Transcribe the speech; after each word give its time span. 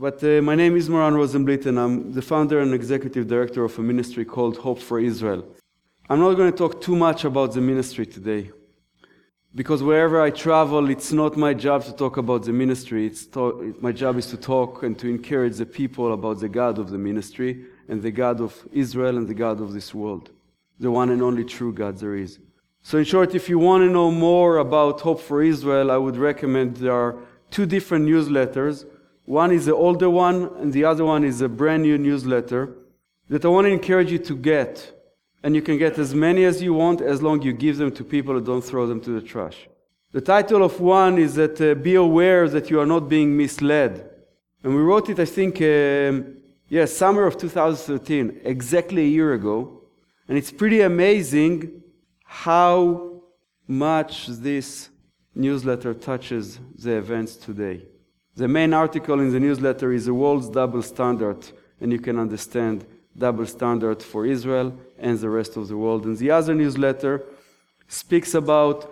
But 0.00 0.24
uh, 0.24 0.40
my 0.40 0.54
name 0.54 0.76
is 0.76 0.88
Moran 0.88 1.12
Rosenblit, 1.12 1.66
and 1.66 1.78
I'm 1.78 2.12
the 2.14 2.22
founder 2.22 2.60
and 2.60 2.72
executive 2.72 3.28
director 3.28 3.64
of 3.64 3.78
a 3.78 3.82
ministry 3.82 4.24
called 4.24 4.56
Hope 4.56 4.80
for 4.80 4.98
Israel. 4.98 5.44
I'm 6.08 6.20
not 6.20 6.36
going 6.38 6.50
to 6.50 6.56
talk 6.56 6.80
too 6.80 6.96
much 6.96 7.26
about 7.26 7.52
the 7.52 7.60
ministry 7.60 8.06
today, 8.06 8.50
because 9.54 9.82
wherever 9.82 10.22
I 10.22 10.30
travel, 10.30 10.88
it's 10.88 11.12
not 11.12 11.36
my 11.36 11.52
job 11.52 11.84
to 11.84 11.92
talk 11.92 12.16
about 12.16 12.44
the 12.44 12.52
ministry. 12.54 13.04
It's 13.08 13.26
to- 13.26 13.76
my 13.82 13.92
job 13.92 14.16
is 14.16 14.28
to 14.28 14.38
talk 14.38 14.82
and 14.84 14.98
to 15.00 15.06
encourage 15.06 15.56
the 15.58 15.66
people 15.66 16.14
about 16.14 16.40
the 16.40 16.48
God 16.48 16.78
of 16.78 16.88
the 16.88 16.96
ministry 16.96 17.66
and 17.86 18.00
the 18.00 18.10
God 18.10 18.40
of 18.40 18.52
Israel 18.72 19.18
and 19.18 19.28
the 19.28 19.34
God 19.34 19.60
of 19.60 19.74
this 19.74 19.94
world, 19.94 20.30
the 20.78 20.90
one 20.90 21.10
and 21.10 21.20
only 21.20 21.44
true 21.44 21.74
God 21.74 21.98
there 21.98 22.16
is. 22.16 22.38
So, 22.80 22.96
in 22.96 23.04
short, 23.04 23.34
if 23.34 23.50
you 23.50 23.58
want 23.58 23.82
to 23.82 23.90
know 23.90 24.10
more 24.10 24.56
about 24.56 25.02
Hope 25.02 25.20
for 25.20 25.42
Israel, 25.42 25.90
I 25.90 25.98
would 25.98 26.16
recommend 26.16 26.78
there 26.78 26.94
are 26.94 27.16
two 27.50 27.66
different 27.66 28.08
newsletters. 28.08 28.86
One 29.30 29.52
is 29.52 29.66
the 29.66 29.76
older 29.76 30.10
one, 30.10 30.50
and 30.58 30.72
the 30.72 30.84
other 30.84 31.04
one 31.04 31.22
is 31.22 31.40
a 31.40 31.48
brand 31.48 31.84
new 31.84 31.96
newsletter 31.96 32.74
that 33.28 33.44
I 33.44 33.48
want 33.48 33.66
to 33.66 33.70
encourage 33.70 34.10
you 34.10 34.18
to 34.18 34.34
get. 34.34 34.92
And 35.44 35.54
you 35.54 35.62
can 35.62 35.78
get 35.78 35.96
as 36.00 36.12
many 36.12 36.44
as 36.44 36.60
you 36.60 36.74
want 36.74 37.00
as 37.00 37.22
long 37.22 37.40
you 37.40 37.52
give 37.52 37.76
them 37.76 37.92
to 37.92 38.02
people 38.02 38.36
and 38.36 38.44
don't 38.44 38.60
throw 38.60 38.88
them 38.88 39.00
to 39.02 39.10
the 39.10 39.24
trash. 39.24 39.68
The 40.10 40.20
title 40.20 40.64
of 40.64 40.80
one 40.80 41.16
is 41.16 41.36
that 41.36 41.60
uh, 41.60 41.74
Be 41.76 41.94
aware 41.94 42.48
that 42.48 42.70
you 42.70 42.80
are 42.80 42.86
not 42.86 43.08
being 43.08 43.36
misled. 43.36 44.04
And 44.64 44.74
we 44.74 44.82
wrote 44.82 45.08
it, 45.08 45.20
I 45.20 45.26
think, 45.26 45.62
um, 45.62 46.38
yeah, 46.68 46.86
summer 46.86 47.24
of 47.24 47.38
2013, 47.38 48.40
exactly 48.42 49.02
a 49.02 49.12
year 49.18 49.34
ago. 49.34 49.82
And 50.26 50.36
it's 50.36 50.50
pretty 50.50 50.80
amazing 50.80 51.84
how 52.24 53.22
much 53.68 54.26
this 54.26 54.88
newsletter 55.36 55.94
touches 55.94 56.58
the 56.74 56.96
events 56.96 57.36
today. 57.36 57.86
The 58.40 58.48
main 58.48 58.72
article 58.72 59.20
in 59.20 59.32
the 59.32 59.38
newsletter 59.38 59.92
is 59.92 60.06
the 60.06 60.14
world's 60.14 60.48
double 60.48 60.80
standard, 60.80 61.46
and 61.78 61.92
you 61.92 61.98
can 61.98 62.18
understand 62.18 62.86
double 63.14 63.44
standard 63.44 64.02
for 64.02 64.24
Israel 64.24 64.74
and 64.98 65.18
the 65.18 65.28
rest 65.28 65.58
of 65.58 65.68
the 65.68 65.76
world. 65.76 66.06
And 66.06 66.16
the 66.16 66.30
other 66.30 66.54
newsletter 66.54 67.22
speaks 67.86 68.32
about 68.32 68.90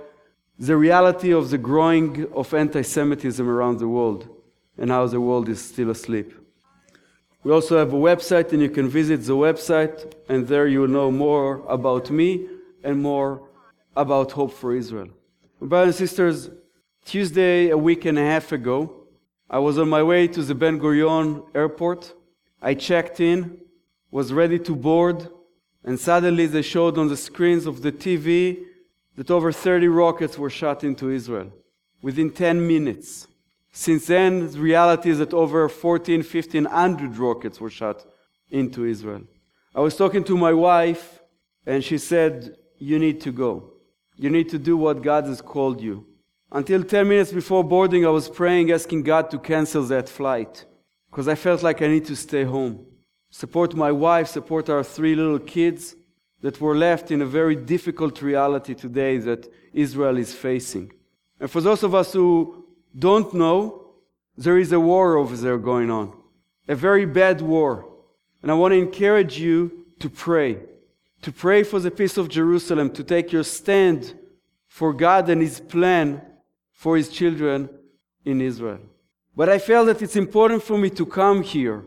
the 0.59 0.77
reality 0.77 1.33
of 1.33 1.49
the 1.49 1.57
growing 1.57 2.31
of 2.35 2.53
anti-Semitism 2.53 3.49
around 3.49 3.79
the 3.79 3.89
world 3.89 4.29
and 4.77 4.91
how 4.91 5.07
the 5.07 5.19
world 5.19 5.49
is 5.49 5.63
still 5.63 5.89
asleep. 5.89 6.35
We 7.43 7.51
also 7.51 7.79
have 7.79 7.95
a 7.95 8.03
website, 8.11 8.53
and 8.53 8.61
you 8.61 8.69
can 8.69 8.87
visit 8.87 9.25
the 9.25 9.33
website, 9.33 10.13
and 10.29 10.47
there 10.47 10.67
you 10.67 10.83
will 10.83 10.89
know 10.89 11.11
more 11.11 11.65
about 11.69 12.11
me 12.11 12.47
and 12.85 13.01
more 13.01 13.49
about 13.97 14.33
Hope 14.33 14.53
for 14.53 14.75
Israel. 14.75 15.09
Brothers 15.59 15.99
and 15.99 16.07
sisters, 16.07 16.51
Tuesday, 17.07 17.71
a 17.71 17.79
week 17.79 18.05
and 18.05 18.19
a 18.19 18.27
half 18.35 18.53
ago, 18.53 18.98
I 19.51 19.59
was 19.59 19.79
on 19.79 19.89
my 19.89 20.03
way 20.03 20.29
to 20.29 20.43
the 20.43 20.55
Ben 20.55 20.79
Gurion 20.79 21.45
airport. 21.55 22.15
I 22.61 22.75
checked 22.75 23.19
in, 23.21 23.59
was 24.11 24.33
ready 24.33 24.59
to 24.59 24.77
board, 24.77 25.29
and 25.83 25.99
suddenly 25.99 26.47
they 26.47 26.63
showed 26.63 26.99
on 26.99 27.09
the 27.09 27.17
screens 27.17 27.65
of 27.65 27.81
the 27.81 27.93
TV 27.93 28.59
that 29.17 29.31
over 29.31 29.51
30 29.51 29.89
rockets 29.89 30.37
were 30.37 30.51
shot 30.51 30.85
into 30.85 31.11
Israel 31.11 31.51
within 32.03 32.31
10 32.31 32.67
minutes. 32.67 33.27
Since 33.73 34.07
then, 34.07 34.51
the 34.51 34.59
reality 34.59 35.09
is 35.09 35.19
that 35.19 35.33
over 35.33 35.69
14, 35.69 36.21
1500 36.21 37.17
rockets 37.17 37.61
were 37.61 37.71
shot 37.71 38.05
into 38.51 38.85
Israel. 38.85 39.23
I 39.75 39.81
was 39.81 39.97
talking 39.97 40.25
to 40.25 40.37
my 40.37 40.53
wife, 40.53 41.21
and 41.65 41.83
she 41.83 41.97
said, 41.97 42.57
You 42.79 42.99
need 42.99 43.21
to 43.23 43.33
go. 43.33 43.73
You 44.17 44.31
need 44.31 44.49
to 44.51 44.59
do 44.59 44.77
what 44.77 45.03
God 45.03 45.25
has 45.25 45.41
called 45.41 45.81
you. 45.81 46.08
Until 46.51 46.83
10 46.83 47.07
minutes 47.07 47.33
before 47.33 47.63
boarding, 47.63 48.07
I 48.07 48.11
was 48.11 48.29
praying, 48.29 48.71
asking 48.71 49.03
God 49.03 49.31
to 49.31 49.39
cancel 49.39 49.83
that 49.85 50.09
flight 50.09 50.65
because 51.11 51.29
I 51.29 51.35
felt 51.35 51.63
like 51.63 51.83
I 51.83 51.89
need 51.89 52.07
to 52.07 52.17
stay 52.17 52.45
home. 52.45 52.87
Support 53.31 53.75
my 53.75 53.93
wife, 53.93 54.29
support 54.29 54.71
our 54.71 54.83
three 54.83 55.15
little 55.15 55.39
kids 55.39 55.95
that 56.41 56.61
were 56.61 56.75
left 56.75 57.11
in 57.11 57.21
a 57.21 57.27
very 57.27 57.55
difficult 57.55 58.23
reality 58.23 58.75
today 58.75 59.19
that 59.19 59.53
Israel 59.75 60.17
is 60.17 60.33
facing. 60.33 60.91
And 61.39 61.51
for 61.51 61.61
those 61.61 61.83
of 61.83 61.95
us 61.95 62.15
who 62.15 62.65
don't 62.99 63.35
know, 63.35 63.85
there 64.37 64.57
is 64.57 64.73
a 64.73 64.81
war 64.81 65.17
over 65.17 65.37
there 65.37 65.59
going 65.59 65.91
on, 65.91 66.17
a 66.67 66.75
very 66.75 67.05
bad 67.05 67.43
war. 67.43 67.87
And 68.41 68.51
I 68.51 68.55
want 68.55 68.73
to 68.73 68.79
encourage 68.79 69.39
you 69.39 69.85
to 69.99 70.09
pray, 70.09 70.61
to 71.23 71.33
pray 71.33 71.63
for 71.63 71.79
the 71.81 71.91
peace 71.91 72.17
of 72.17 72.31
Jerusalem, 72.31 72.91
to 72.93 73.05
take 73.05 73.33
your 73.33 73.45
stand 73.45 74.15
for 74.67 74.95
God 74.95 75.29
and 75.29 75.43
His 75.43 75.61
plan 75.61 76.23
for 76.79 76.97
His 76.97 77.09
children 77.09 77.69
in 78.25 78.41
Israel. 78.41 78.79
But 79.37 79.49
I 79.49 79.59
felt 79.59 79.87
that 79.89 80.01
it's 80.01 80.15
important 80.15 80.63
for 80.63 80.79
me 80.79 80.91
to 80.91 81.05
come 81.05 81.43
here 81.43 81.85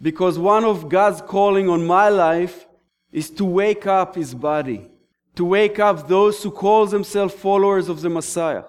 because 0.00 0.38
one 0.38 0.64
of 0.64 0.88
God's 0.88 1.20
calling 1.20 1.68
on 1.68 1.84
my 1.84 2.08
life 2.08 2.66
is 3.10 3.30
to 3.30 3.44
wake 3.44 3.84
up 3.86 4.14
His 4.14 4.32
body, 4.34 4.88
to 5.34 5.44
wake 5.44 5.80
up 5.80 6.06
those 6.06 6.40
who 6.40 6.52
call 6.52 6.86
themselves 6.86 7.34
followers 7.34 7.88
of 7.88 8.00
the 8.00 8.08
Messiah, 8.08 8.62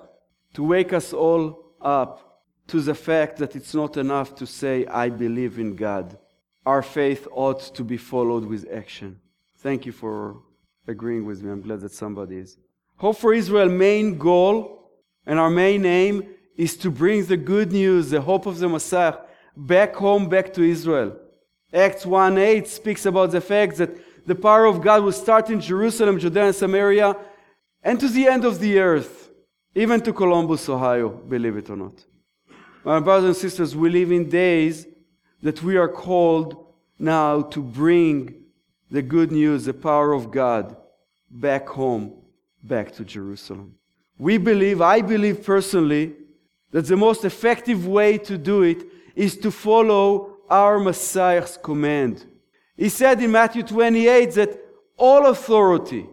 to 0.55 0.63
wake 0.63 0.91
us 0.91 1.13
all 1.13 1.43
up 1.79 2.41
to 2.65 2.81
the 2.81 2.95
fact 2.95 3.37
that 3.37 3.55
it's 3.55 3.75
not 3.75 3.95
enough 3.95 4.33
to 4.35 4.47
say, 4.47 4.87
I 4.87 5.09
believe 5.09 5.59
in 5.59 5.75
God. 5.75 6.17
Our 6.65 6.81
faith 6.81 7.27
ought 7.31 7.61
to 7.75 7.83
be 7.83 7.97
followed 7.97 8.45
with 8.45 8.67
action. 8.73 9.19
Thank 9.57 9.85
you 9.85 9.91
for 9.91 10.41
agreeing 10.87 11.25
with 11.25 11.43
me. 11.43 11.51
I'm 11.51 11.61
glad 11.61 11.81
that 11.81 11.91
somebody 11.91 12.37
is. 12.37 12.57
Hope 12.97 13.17
for 13.17 13.35
Israel 13.35 13.69
main 13.69 14.17
goal 14.17 14.78
and 15.25 15.39
our 15.39 15.49
main 15.49 15.85
aim 15.85 16.23
is 16.55 16.75
to 16.77 16.91
bring 16.91 17.25
the 17.25 17.37
good 17.37 17.71
news, 17.71 18.09
the 18.09 18.21
hope 18.21 18.45
of 18.45 18.59
the 18.59 18.67
Messiah, 18.67 19.15
back 19.55 19.95
home, 19.95 20.27
back 20.27 20.53
to 20.53 20.63
Israel. 20.63 21.17
Acts 21.73 22.05
1 22.05 22.37
8 22.37 22.67
speaks 22.67 23.05
about 23.05 23.31
the 23.31 23.41
fact 23.41 23.77
that 23.77 23.91
the 24.27 24.35
power 24.35 24.65
of 24.65 24.81
God 24.81 25.03
will 25.03 25.11
start 25.11 25.49
in 25.49 25.61
Jerusalem, 25.61 26.19
Judea, 26.19 26.47
and 26.47 26.55
Samaria, 26.55 27.15
and 27.83 27.99
to 27.99 28.07
the 28.07 28.27
end 28.27 28.45
of 28.45 28.59
the 28.59 28.79
earth, 28.79 29.31
even 29.75 30.01
to 30.01 30.13
Columbus, 30.13 30.67
Ohio, 30.67 31.09
believe 31.09 31.57
it 31.57 31.69
or 31.69 31.77
not. 31.77 32.03
My 32.83 32.99
brothers 32.99 33.25
and 33.25 33.35
sisters, 33.35 33.75
we 33.75 33.89
live 33.89 34.11
in 34.11 34.29
days 34.29 34.87
that 35.41 35.63
we 35.63 35.77
are 35.77 35.87
called 35.87 36.65
now 36.97 37.41
to 37.41 37.61
bring 37.61 38.43
the 38.91 39.01
good 39.01 39.31
news, 39.31 39.65
the 39.65 39.73
power 39.73 40.13
of 40.13 40.31
God, 40.31 40.75
back 41.29 41.69
home, 41.69 42.21
back 42.63 42.91
to 42.95 43.05
Jerusalem. 43.05 43.78
We 44.19 44.37
believe, 44.37 44.81
I 44.81 45.01
believe 45.01 45.43
personally, 45.43 46.13
that 46.71 46.85
the 46.85 46.97
most 46.97 47.25
effective 47.25 47.87
way 47.87 48.17
to 48.19 48.37
do 48.37 48.61
it 48.61 48.85
is 49.15 49.37
to 49.37 49.49
follow 49.49 50.37
our 50.49 50.77
Messiah's 50.77 51.57
command. 51.57 52.25
He 52.75 52.89
said 52.89 53.21
in 53.21 53.31
Matthew 53.31 53.63
28 53.63 54.31
that 54.33 54.59
all 54.97 55.27
authority, 55.27 56.05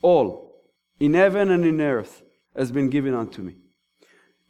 all, 0.00 0.62
in 1.00 1.14
heaven 1.14 1.50
and 1.50 1.64
in 1.64 1.80
earth, 1.80 2.22
has 2.56 2.72
been 2.72 2.88
given 2.88 3.12
unto 3.12 3.42
me. 3.42 3.56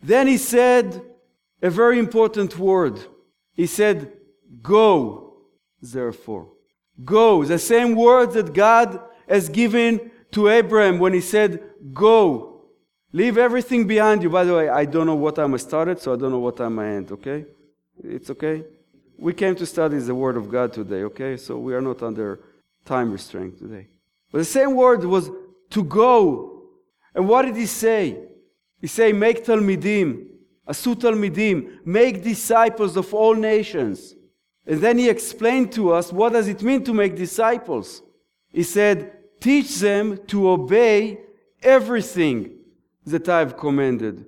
Then 0.02 0.26
he 0.26 0.36
said 0.36 1.02
a 1.62 1.70
very 1.70 1.98
important 1.98 2.58
word. 2.58 3.00
He 3.54 3.66
said, 3.66 4.12
Go, 4.62 5.42
therefore. 5.80 6.48
Go. 7.04 7.44
The 7.44 7.58
same 7.58 7.94
word 7.94 8.32
that 8.32 8.52
God 8.52 9.00
has 9.28 9.48
given 9.48 10.10
to 10.32 10.48
Abraham 10.48 10.98
when 10.98 11.12
he 11.12 11.20
said, 11.20 11.62
Go. 11.92 12.47
Leave 13.12 13.38
everything 13.38 13.86
behind 13.86 14.22
you. 14.22 14.28
By 14.28 14.44
the 14.44 14.54
way, 14.54 14.69
I 14.69 14.84
don't 14.84 15.06
know 15.06 15.14
what 15.14 15.36
time 15.36 15.54
I 15.54 15.56
started, 15.56 15.98
so 15.98 16.12
I 16.12 16.16
don't 16.16 16.30
know 16.30 16.38
what 16.38 16.56
time 16.58 16.78
I 16.78 16.88
end, 16.88 17.10
okay? 17.12 17.46
It's 18.04 18.28
okay? 18.30 18.64
We 19.16 19.32
came 19.32 19.56
to 19.56 19.66
study 19.66 19.98
the 19.98 20.14
Word 20.14 20.36
of 20.36 20.50
God 20.50 20.72
today, 20.72 21.02
okay? 21.04 21.36
So 21.36 21.58
we 21.58 21.74
are 21.74 21.80
not 21.80 22.02
under 22.02 22.41
time 22.84 23.10
restraint 23.10 23.58
today. 23.58 23.88
But 24.30 24.38
the 24.38 24.44
same 24.44 24.74
word 24.76 25.04
was 25.04 25.30
to 25.70 25.84
go. 25.84 26.64
And 27.14 27.28
what 27.28 27.42
did 27.42 27.56
he 27.56 27.66
say? 27.66 28.19
He 28.80 28.86
said, 28.86 29.14
Make 29.14 29.44
Talmidim, 29.44 30.26
Asu 30.69 30.94
Talmidim, 30.94 31.84
make 31.84 32.22
disciples 32.22 32.96
of 32.96 33.12
all 33.14 33.34
nations. 33.34 34.14
And 34.66 34.81
then 34.81 34.99
he 34.99 35.08
explained 35.08 35.72
to 35.72 35.93
us 35.93 36.12
what 36.12 36.34
does 36.34 36.46
it 36.46 36.62
mean 36.62 36.84
to 36.84 36.93
make 36.93 37.16
disciples. 37.16 38.02
He 38.52 38.62
said, 38.62 39.12
Teach 39.40 39.78
them 39.78 40.19
to 40.26 40.50
obey 40.50 41.20
everything 41.62 42.57
that 43.10 43.28
I've 43.28 43.56
commanded. 43.56 44.25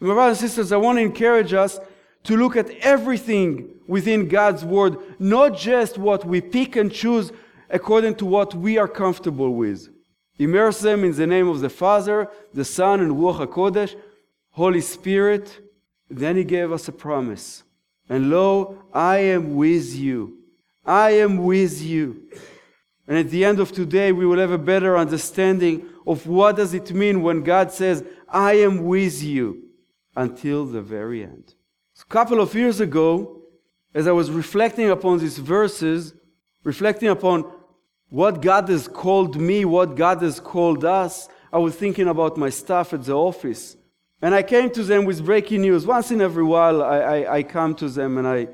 My 0.00 0.14
brothers 0.14 0.40
and 0.40 0.50
sisters, 0.50 0.72
I 0.72 0.76
want 0.76 0.98
to 0.98 1.02
encourage 1.02 1.52
us 1.52 1.78
to 2.24 2.36
look 2.36 2.56
at 2.56 2.70
everything 2.80 3.74
within 3.86 4.28
God's 4.28 4.64
Word, 4.64 4.96
not 5.18 5.56
just 5.56 5.98
what 5.98 6.24
we 6.24 6.40
pick 6.40 6.76
and 6.76 6.92
choose 6.92 7.32
according 7.70 8.16
to 8.16 8.26
what 8.26 8.54
we 8.54 8.78
are 8.78 8.88
comfortable 8.88 9.54
with. 9.54 9.88
Immerse 10.38 10.80
them 10.80 11.04
in 11.04 11.14
the 11.14 11.26
name 11.26 11.48
of 11.48 11.60
the 11.60 11.70
Father, 11.70 12.28
the 12.52 12.64
Son, 12.64 13.00
and 13.00 13.12
Ruach 13.12 13.46
HaKodesh, 13.46 13.94
Holy 14.50 14.80
Spirit. 14.80 15.60
Then 16.10 16.36
He 16.36 16.44
gave 16.44 16.72
us 16.72 16.88
a 16.88 16.92
promise. 16.92 17.62
And 18.08 18.30
lo, 18.30 18.82
I 18.92 19.18
am 19.18 19.54
with 19.54 19.94
you. 19.94 20.38
I 20.84 21.12
am 21.12 21.44
with 21.44 21.80
you. 21.80 22.28
And 23.06 23.18
at 23.18 23.30
the 23.30 23.44
end 23.44 23.60
of 23.60 23.72
today, 23.72 24.12
we 24.12 24.26
will 24.26 24.38
have 24.38 24.50
a 24.50 24.58
better 24.58 24.96
understanding 24.96 25.88
of 26.06 26.26
what 26.26 26.56
does 26.56 26.74
it 26.74 26.92
mean 26.92 27.22
when 27.22 27.42
God 27.42 27.70
says, 27.70 28.04
I 28.34 28.54
am 28.54 28.84
with 28.84 29.22
you 29.22 29.62
until 30.16 30.66
the 30.66 30.82
very 30.82 31.22
end. 31.22 31.54
A 32.00 32.04
couple 32.06 32.40
of 32.40 32.52
years 32.52 32.80
ago, 32.80 33.42
as 33.94 34.08
I 34.08 34.12
was 34.12 34.28
reflecting 34.28 34.90
upon 34.90 35.20
these 35.20 35.38
verses, 35.38 36.14
reflecting 36.64 37.10
upon 37.10 37.48
what 38.08 38.42
God 38.42 38.68
has 38.68 38.88
called 38.88 39.40
me, 39.40 39.64
what 39.64 39.94
God 39.94 40.20
has 40.22 40.40
called 40.40 40.84
us, 40.84 41.28
I 41.52 41.58
was 41.58 41.76
thinking 41.76 42.08
about 42.08 42.36
my 42.36 42.50
staff 42.50 42.92
at 42.92 43.04
the 43.04 43.14
office. 43.14 43.76
And 44.20 44.34
I 44.34 44.42
came 44.42 44.68
to 44.70 44.82
them 44.82 45.04
with 45.04 45.24
breaking 45.24 45.60
news. 45.60 45.86
Once 45.86 46.10
in 46.10 46.20
every 46.20 46.42
while, 46.42 46.82
I, 46.82 46.98
I, 46.98 47.36
I 47.36 47.42
come 47.44 47.76
to 47.76 47.88
them 47.88 48.18
and 48.18 48.26
I 48.26 48.48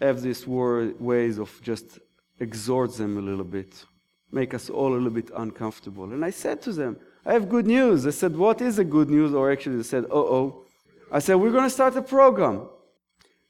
have 0.00 0.20
these 0.20 0.46
word, 0.46 1.00
ways 1.00 1.38
of 1.38 1.50
just 1.62 1.98
exhort 2.40 2.94
them 2.98 3.16
a 3.16 3.22
little 3.22 3.44
bit, 3.44 3.86
make 4.30 4.52
us 4.52 4.68
all 4.68 4.92
a 4.92 4.96
little 4.96 5.08
bit 5.08 5.30
uncomfortable. 5.34 6.12
And 6.12 6.22
I 6.22 6.30
said 6.30 6.60
to 6.62 6.72
them, 6.72 6.98
I 7.26 7.32
have 7.32 7.48
good 7.48 7.66
news. 7.66 8.06
I 8.06 8.10
said, 8.10 8.36
What 8.36 8.60
is 8.60 8.76
the 8.76 8.84
good 8.84 9.08
news? 9.08 9.32
Or 9.32 9.50
actually, 9.50 9.76
they 9.76 9.82
said, 9.82 10.04
Oh, 10.10 10.34
oh. 10.36 10.62
I 11.10 11.18
said, 11.18 11.34
We're 11.34 11.52
going 11.52 11.64
to 11.64 11.70
start 11.70 11.96
a 11.96 12.02
program. 12.02 12.68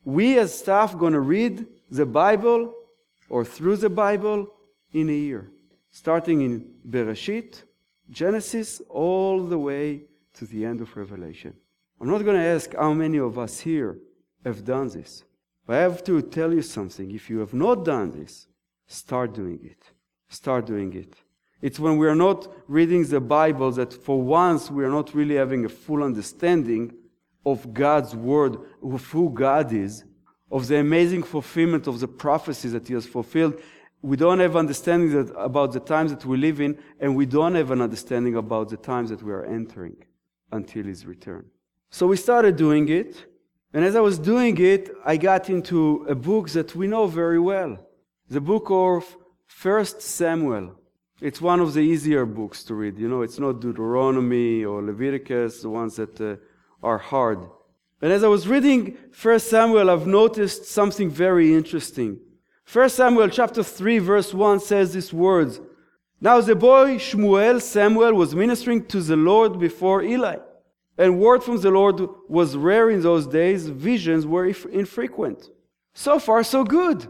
We 0.05 0.39
as 0.39 0.57
staff 0.57 0.97
going 0.97 1.15
to 1.15 1.21
read 1.21 1.67
the 1.91 2.07
Bible 2.07 2.75
or 3.29 3.45
through 3.45 3.79
the 3.79 3.91
Bible 3.91 4.49
in 4.93 5.09
a 5.09 5.13
year, 5.13 5.51
starting 5.91 6.43
in 6.43 6.71
Bereshit, 6.89 7.63
Genesis, 8.11 8.83
all 8.89 9.45
the 9.45 9.59
way 9.59 10.03
to 10.35 10.45
the 10.47 10.65
end 10.65 10.81
of 10.81 10.95
Revelation. 10.97 11.55
I'm 12.01 12.09
not 12.09 12.25
going 12.25 12.37
to 12.37 12.47
ask 12.47 12.75
how 12.75 12.93
many 12.93 13.19
of 13.19 13.39
us 13.39 13.61
here 13.61 13.99
have 14.45 14.65
done 14.65 14.89
this. 14.89 15.25
But 15.67 15.77
I 15.77 15.81
have 15.81 16.05
to 16.05 16.21
tell 16.21 16.53
you 16.53 16.63
something. 16.63 17.11
If 17.11 17.31
you 17.31 17.39
have 17.39 17.55
not 17.55 17.85
done 17.85 18.11
this, 18.11 18.47
start 18.87 19.35
doing 19.35 19.61
it. 19.63 19.83
Start 20.29 20.67
doing 20.67 20.93
it. 20.93 21.15
It's 21.65 21.81
when 21.81 21.97
we 21.97 22.07
are 22.07 22.15
not 22.15 22.47
reading 22.69 23.07
the 23.07 23.23
Bible 23.23 23.73
that 23.73 23.91
for 23.91 24.21
once 24.21 24.71
we 24.71 24.85
are 24.85 24.91
not 24.91 25.15
really 25.15 25.37
having 25.37 25.65
a 25.65 25.71
full 25.71 26.03
understanding 26.03 26.93
of 27.47 27.73
God's 27.73 28.15
word, 28.15 28.59
of 28.83 29.03
who 29.07 29.31
God 29.31 29.73
is, 29.73 30.05
of 30.51 30.69
the 30.69 30.77
amazing 30.77 31.23
fulfillment 31.23 31.87
of 31.87 32.01
the 32.01 32.07
prophecies 32.07 32.73
that 32.73 32.87
He 32.87 32.93
has 32.93 33.07
fulfilled. 33.07 33.55
We 34.03 34.19
don't 34.19 34.41
have 34.41 34.57
understanding 34.57 35.13
that, 35.13 35.35
about 35.39 35.73
the 35.73 35.81
times 35.81 36.11
that 36.11 36.27
we 36.27 36.37
live 36.37 36.61
in, 36.61 36.77
and 37.01 37.17
we 37.17 37.25
don't 37.25 37.55
have 37.55 37.71
an 37.71 37.81
understanding 37.81 38.37
about 38.37 38.69
the 38.69 38.77
times 38.77 39.09
that 39.09 39.23
we 39.23 39.33
are 39.33 39.47
entering 39.47 39.97
until 40.53 40.85
His 40.85 41.07
return. 41.07 41.47
So 41.89 42.07
we 42.07 42.19
started 42.19 42.57
doing 42.57 42.91
it, 42.91 43.25
and 43.73 43.87
as 43.87 43.97
I 43.97 44.01
was 44.01 44.19
doing 44.19 44.59
it, 44.59 44.91
I 45.03 45.17
got 45.17 45.49
into 45.49 46.05
a 46.11 46.15
book 46.15 46.51
that 46.51 46.77
we 46.77 46.89
know 46.89 47.07
very 47.07 47.41
well 47.41 47.79
the 48.29 48.43
book 48.43 48.67
of 48.69 49.17
First 49.47 50.03
Samuel. 50.03 50.84
It's 51.21 51.41
one 51.41 51.61
of 51.61 51.75
the 51.75 51.81
easier 51.81 52.27
books 52.27 52.65
to 52.65 52.75
read. 52.75 52.99
You 52.99 53.09
know, 53.09 53.23
it's 53.23 53.39
not 53.39 53.61
Deuteronomy 53.61 54.65
or 54.65 54.83
Leviticus, 54.83 55.63
the 55.63 55.71
ones 55.71 55.97
that 55.97 56.21
uh, 56.21 56.37
are 56.85 56.99
hard. 56.99 57.39
And 58.03 58.13
as 58.13 58.25
I 58.25 58.29
was 58.29 58.49
reading 58.49 58.99
First 59.13 59.49
Samuel, 59.49 59.91
I've 59.91 60.07
noticed 60.07 60.67
something 60.67 61.09
very 61.09 61.55
interesting. 61.55 62.19
First 62.65 62.97
Samuel 62.97 63.29
chapter 63.29 63.63
3 63.63 63.99
verse 63.99 64.35
1 64.35 64.61
says 64.61 64.93
these 64.93 65.13
words. 65.13 65.61
Now 66.21 66.41
the 66.41 66.57
boy 66.57 66.97
Shmuel, 66.97 67.63
Samuel, 67.63 68.15
was 68.15 68.35
ministering 68.35 68.85
to 68.87 69.01
the 69.01 69.17
Lord 69.17 69.59
before 69.59 70.03
Eli. 70.03 70.37
And 70.99 71.21
word 71.21 71.43
from 71.43 71.61
the 71.61 71.71
Lord 71.71 72.01
was 72.29 72.57
rare 72.57 72.91
in 72.91 73.03
those 73.03 73.27
days. 73.27 73.69
Visions 73.69 74.27
were 74.27 74.47
infrequent. 74.47 75.51
So 75.93 76.19
far, 76.19 76.43
so 76.43 76.65
good. 76.65 77.09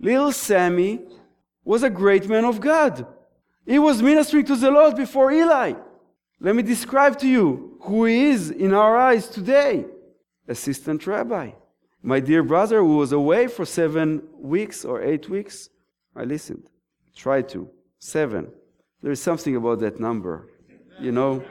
Little 0.00 0.32
Sammy 0.32 1.00
was 1.68 1.82
a 1.82 1.90
great 1.90 2.26
man 2.26 2.46
of 2.46 2.60
God. 2.60 3.06
He 3.66 3.78
was 3.78 4.02
ministering 4.02 4.46
to 4.46 4.56
the 4.56 4.70
Lord 4.70 4.96
before 4.96 5.30
Eli. 5.30 5.74
Let 6.40 6.56
me 6.56 6.62
describe 6.62 7.18
to 7.18 7.28
you 7.28 7.76
who 7.82 8.06
he 8.06 8.30
is 8.30 8.50
in 8.50 8.72
our 8.72 8.96
eyes 8.96 9.28
today. 9.28 9.84
Assistant 10.48 11.06
rabbi. 11.06 11.50
My 12.02 12.20
dear 12.20 12.42
brother 12.42 12.78
who 12.78 12.96
was 12.96 13.12
away 13.12 13.48
for 13.48 13.66
seven 13.66 14.22
weeks 14.38 14.82
or 14.82 15.02
eight 15.02 15.28
weeks. 15.28 15.68
I 16.16 16.24
listened. 16.24 16.70
tried 17.14 17.50
to. 17.50 17.68
Seven. 17.98 18.50
There 19.02 19.12
is 19.12 19.20
something 19.20 19.54
about 19.54 19.80
that 19.80 20.00
number. 20.00 20.48
You 20.98 21.12
know, 21.12 21.44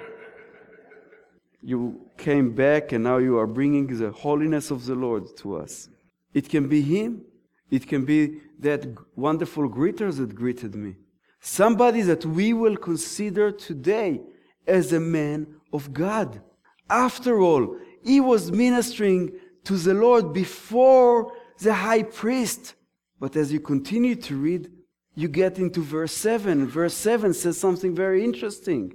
you 1.61 2.09
came 2.17 2.55
back 2.55 2.91
and 2.91 3.03
now 3.03 3.17
you 3.17 3.37
are 3.37 3.45
bringing 3.45 3.85
the 3.85 4.09
holiness 4.09 4.71
of 4.71 4.87
the 4.87 4.95
Lord 4.95 5.37
to 5.41 5.57
us. 5.57 5.89
It 6.33 6.49
can 6.49 6.67
be 6.67 6.81
Him. 6.81 7.21
It 7.69 7.87
can 7.87 8.05
be 8.05 8.41
that 8.59 8.87
wonderful 9.15 9.69
greeter 9.69 10.15
that 10.15 10.35
greeted 10.35 10.75
me. 10.75 10.95
Somebody 11.39 12.01
that 12.01 12.25
we 12.25 12.53
will 12.53 12.77
consider 12.77 13.51
today 13.51 14.21
as 14.65 14.93
a 14.93 14.99
man 14.99 15.47
of 15.71 15.93
God. 15.93 16.41
After 16.89 17.41
all, 17.41 17.77
he 18.03 18.19
was 18.19 18.51
ministering 18.51 19.33
to 19.65 19.75
the 19.75 19.93
Lord 19.93 20.33
before 20.33 21.33
the 21.59 21.73
high 21.73 22.03
priest. 22.03 22.75
But 23.19 23.35
as 23.35 23.51
you 23.51 23.59
continue 23.59 24.15
to 24.15 24.37
read, 24.37 24.71
you 25.15 25.27
get 25.27 25.57
into 25.59 25.81
verse 25.81 26.13
7. 26.13 26.67
Verse 26.67 26.93
7 26.93 27.33
says 27.33 27.57
something 27.57 27.93
very 27.95 28.23
interesting. 28.23 28.93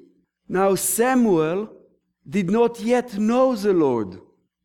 Now 0.49 0.75
Samuel 0.75 1.71
did 2.29 2.51
not 2.51 2.81
yet 2.81 3.19
know 3.19 3.55
the 3.55 3.73
Lord, 3.73 4.21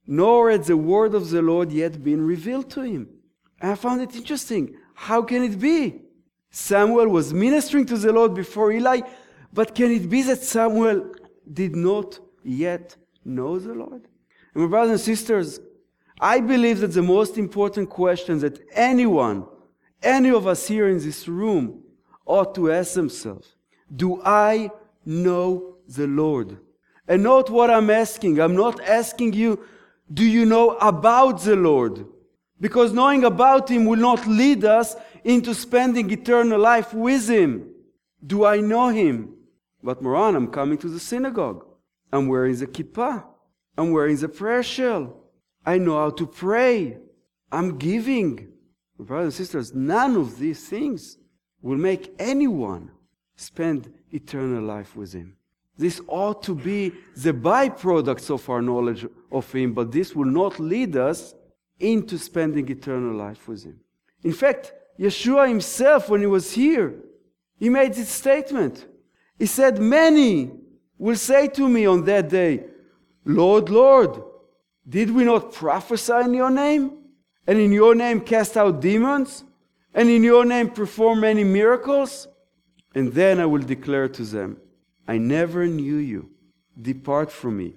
nor 0.05 0.51
had 0.51 0.65
the 0.65 0.77
word 0.77 1.15
of 1.15 1.29
the 1.29 1.41
Lord 1.41 1.71
yet 1.71 2.03
been 2.03 2.21
revealed 2.21 2.69
to 2.71 2.81
him. 2.81 3.09
And 3.61 3.71
I 3.71 3.75
found 3.75 4.01
it 4.01 4.15
interesting. 4.15 4.75
How 4.93 5.21
can 5.21 5.43
it 5.43 5.59
be? 5.59 6.01
Samuel 6.49 7.07
was 7.09 7.33
ministering 7.33 7.85
to 7.87 7.97
the 7.97 8.11
Lord 8.11 8.33
before 8.33 8.71
Eli, 8.71 9.01
but 9.53 9.75
can 9.75 9.91
it 9.91 10.09
be 10.09 10.21
that 10.23 10.41
Samuel 10.41 11.13
did 11.51 11.75
not 11.75 12.19
yet 12.43 12.95
know 13.25 13.59
the 13.59 13.73
Lord? 13.73 14.07
And 14.53 14.63
my 14.63 14.67
brothers 14.67 14.91
and 14.91 14.99
sisters, 14.99 15.59
I 16.19 16.39
believe 16.39 16.79
that 16.79 16.93
the 16.93 17.01
most 17.01 17.37
important 17.37 17.89
question 17.89 18.39
that 18.39 18.59
anyone, 18.73 19.45
any 20.01 20.31
of 20.31 20.47
us 20.47 20.67
here 20.67 20.87
in 20.89 20.99
this 20.99 21.27
room, 21.27 21.83
ought 22.25 22.55
to 22.55 22.71
ask 22.71 22.93
themselves 22.93 23.55
Do 23.95 24.21
I 24.23 24.71
know 25.05 25.75
the 25.87 26.07
Lord? 26.07 26.57
And 27.07 27.23
note 27.23 27.49
what 27.49 27.69
I'm 27.69 27.89
asking. 27.89 28.39
I'm 28.39 28.55
not 28.55 28.81
asking 28.81 29.33
you, 29.33 29.63
Do 30.11 30.25
you 30.25 30.45
know 30.45 30.71
about 30.77 31.41
the 31.41 31.55
Lord? 31.55 32.05
Because 32.59 32.93
knowing 32.93 33.23
about 33.23 33.69
Him 33.69 33.85
will 33.85 33.99
not 33.99 34.25
lead 34.25 34.65
us 34.65 34.95
into 35.23 35.53
spending 35.53 36.09
eternal 36.09 36.59
life 36.59 36.93
with 36.93 37.29
Him. 37.29 37.69
Do 38.25 38.45
I 38.45 38.59
know 38.59 38.89
Him? 38.89 39.33
But 39.83 40.01
Moran, 40.01 40.35
I'm 40.35 40.47
coming 40.47 40.77
to 40.79 40.89
the 40.89 40.99
synagogue. 40.99 41.65
I'm 42.11 42.27
wearing 42.27 42.55
the 42.55 42.67
kippah. 42.67 43.23
I'm 43.77 43.91
wearing 43.91 44.17
the 44.17 44.29
prayer 44.29 44.63
shell. 44.63 45.17
I 45.65 45.77
know 45.77 45.97
how 45.97 46.09
to 46.11 46.25
pray. 46.25 46.97
I'm 47.51 47.77
giving. 47.77 48.49
Brothers 48.97 49.25
and 49.25 49.33
sisters, 49.33 49.73
none 49.75 50.15
of 50.15 50.39
these 50.39 50.67
things 50.67 51.17
will 51.61 51.77
make 51.77 52.15
anyone 52.17 52.91
spend 53.35 53.93
eternal 54.11 54.63
life 54.63 54.95
with 54.95 55.13
Him. 55.13 55.35
This 55.77 56.01
ought 56.07 56.41
to 56.43 56.55
be 56.55 56.91
the 57.15 57.33
byproducts 57.33 58.31
of 58.31 58.49
our 58.49 58.63
knowledge 58.63 59.05
of 59.31 59.51
Him, 59.51 59.73
but 59.73 59.91
this 59.91 60.15
will 60.15 60.25
not 60.25 60.59
lead 60.59 60.97
us 60.97 61.35
into 61.79 62.17
spending 62.17 62.69
eternal 62.69 63.15
life 63.15 63.47
with 63.47 63.63
Him. 63.63 63.79
In 64.23 64.33
fact, 64.33 64.73
Yeshua 64.99 65.47
Himself, 65.47 66.09
when 66.09 66.21
He 66.21 66.27
was 66.27 66.51
here, 66.51 66.95
He 67.59 67.69
made 67.69 67.93
this 67.93 68.09
statement. 68.09 68.85
He 69.37 69.45
said, 69.45 69.79
Many 69.79 70.51
will 70.97 71.15
say 71.15 71.47
to 71.47 71.69
me 71.69 71.85
on 71.85 72.03
that 72.05 72.29
day, 72.29 72.65
Lord, 73.25 73.69
Lord, 73.69 74.23
did 74.87 75.11
we 75.11 75.25
not 75.25 75.53
prophesy 75.53 76.13
in 76.21 76.33
your 76.33 76.49
name? 76.49 76.97
And 77.45 77.59
in 77.59 77.71
your 77.71 77.93
name 77.95 78.21
cast 78.21 78.57
out 78.57 78.81
demons? 78.81 79.43
And 79.93 80.09
in 80.09 80.23
your 80.23 80.45
name 80.45 80.69
perform 80.69 81.21
many 81.21 81.43
miracles? 81.43 82.27
And 82.95 83.13
then 83.13 83.39
I 83.39 83.45
will 83.45 83.61
declare 83.61 84.07
to 84.09 84.23
them, 84.23 84.57
I 85.07 85.17
never 85.17 85.67
knew 85.67 85.97
you. 85.97 86.29
Depart 86.79 87.31
from 87.31 87.57
me, 87.57 87.73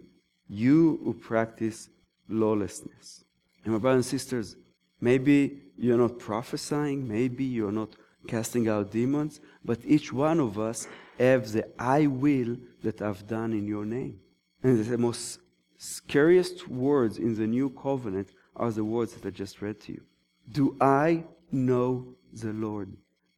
you 0.48 1.00
who 1.04 1.14
practice 1.14 1.88
lawlessness. 2.28 3.24
And 3.64 3.72
my 3.72 3.78
brothers 3.78 4.06
and 4.12 4.20
sisters, 4.20 4.56
maybe 5.00 5.60
you're 5.76 5.98
not 5.98 6.18
prophesying, 6.18 7.06
maybe 7.06 7.44
you're 7.44 7.72
not 7.72 7.90
casting 8.26 8.68
out 8.68 8.90
demons, 8.90 9.40
but 9.64 9.78
each 9.84 10.12
one 10.12 10.40
of 10.40 10.58
us 10.58 10.86
have 11.18 11.52
the 11.52 11.66
I 11.78 12.06
will 12.06 12.56
that 12.82 13.02
I've 13.02 13.26
done 13.26 13.52
in 13.52 13.66
your 13.66 13.84
name. 13.84 14.20
And 14.62 14.84
the 14.84 14.98
most 14.98 15.40
scariest 15.78 16.68
words 16.68 17.18
in 17.18 17.34
the 17.34 17.46
new 17.46 17.70
covenant 17.70 18.30
are 18.56 18.70
the 18.70 18.84
words 18.84 19.14
that 19.14 19.26
I 19.26 19.30
just 19.30 19.62
read 19.62 19.80
to 19.82 19.92
you. 19.92 20.02
Do 20.50 20.76
I 20.80 21.24
know 21.50 22.14
the 22.32 22.52
Lord? 22.52 22.92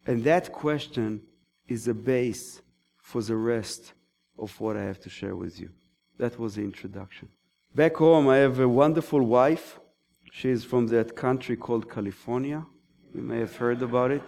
And 0.07 0.25
that 0.25 0.53
question 0.53 1.23
is 1.69 1.85
the 1.85 1.95
base 1.95 2.61
for 2.99 3.23
the 3.23 3.37
rest 3.37 3.93
of 4.39 4.59
what 4.61 4.77
I 4.77 4.83
have 4.83 5.01
to 5.01 5.11
share 5.11 5.37
with 5.37 5.61
you. 5.61 5.71
That 6.19 6.39
was 6.39 6.57
the 6.57 6.63
introduction. 6.63 7.29
Back 7.75 7.97
home, 7.97 8.29
I 8.29 8.37
have 8.39 8.59
a 8.59 8.69
wonderful 8.69 9.23
wife. 9.23 9.79
She 10.35 10.49
is 10.49 10.65
from 10.65 10.87
that 10.87 11.15
country 11.15 11.57
called 11.57 11.91
California. 11.91 12.65
You 13.15 13.21
may 13.21 13.41
have 13.41 13.55
heard 13.55 13.83
about 13.83 14.11
it. 14.11 14.23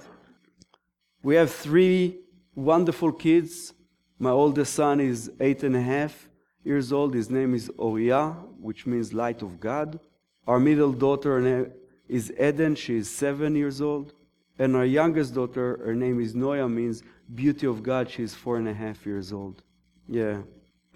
We 1.23 1.35
have 1.37 1.51
three 1.51 2.19
wonderful 2.55 3.11
kids. 3.11 3.73
My 4.19 4.29
oldest 4.31 4.75
son 4.75 5.01
is 5.01 5.33
eight 5.41 5.63
and 5.63 5.75
a 5.75 5.81
half 5.81 6.29
years 6.63 6.93
old. 6.93 7.15
His 7.15 7.31
name 7.31 7.55
is 7.55 7.71
Orya, 7.79 8.37
which 8.61 8.85
means 8.85 9.15
light 9.15 9.41
of 9.41 9.59
God. 9.59 9.99
Our 10.47 10.61
middle 10.61 10.93
daughter 10.93 11.73
is 12.07 12.31
Eden. 12.39 12.75
She 12.75 12.97
is 12.97 13.11
seven 13.11 13.57
years 13.57 13.81
old. 13.81 14.13
And 14.59 14.77
our 14.77 14.85
youngest 14.85 15.35
daughter, 15.35 15.81
her 15.87 15.95
name 15.95 16.21
is 16.21 16.35
Noya, 16.35 16.71
means 16.71 17.03
beauty 17.35 17.67
of 17.67 17.83
God. 17.83 18.11
She 18.11 18.23
is 18.23 18.35
four 18.35 18.59
and 18.59 18.69
a 18.69 18.75
half 18.75 19.07
years 19.07 19.33
old. 19.33 19.63
Yeah, 20.07 20.43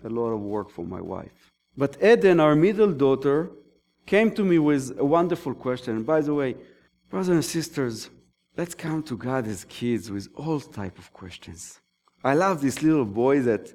a 0.05 0.11
lot 0.11 0.33
of 0.33 0.41
work 0.43 0.69
for 0.69 0.85
my 0.85 1.00
wife. 1.00 1.50
But 1.79 1.97
Eden, 2.05 2.41
our 2.41 2.55
middle 2.55 2.93
daughter, 2.93 3.50
came 4.09 4.31
to 4.31 4.43
me 4.43 4.59
with 4.59 4.99
a 4.99 5.05
wonderful 5.05 5.53
question. 5.53 6.03
By 6.03 6.23
the 6.23 6.33
way, 6.33 6.57
brothers 7.11 7.29
and 7.29 7.45
sisters, 7.45 8.09
let's 8.57 8.75
come 8.75 9.03
to 9.03 9.15
God 9.19 9.47
as 9.47 9.67
kids 9.67 10.11
with 10.11 10.29
all 10.35 10.61
type 10.61 10.99
of 10.99 11.12
questions. 11.12 11.79
I 12.25 12.33
love 12.33 12.62
this 12.62 12.83
little 12.83 13.05
boy 13.05 13.41
that 13.41 13.71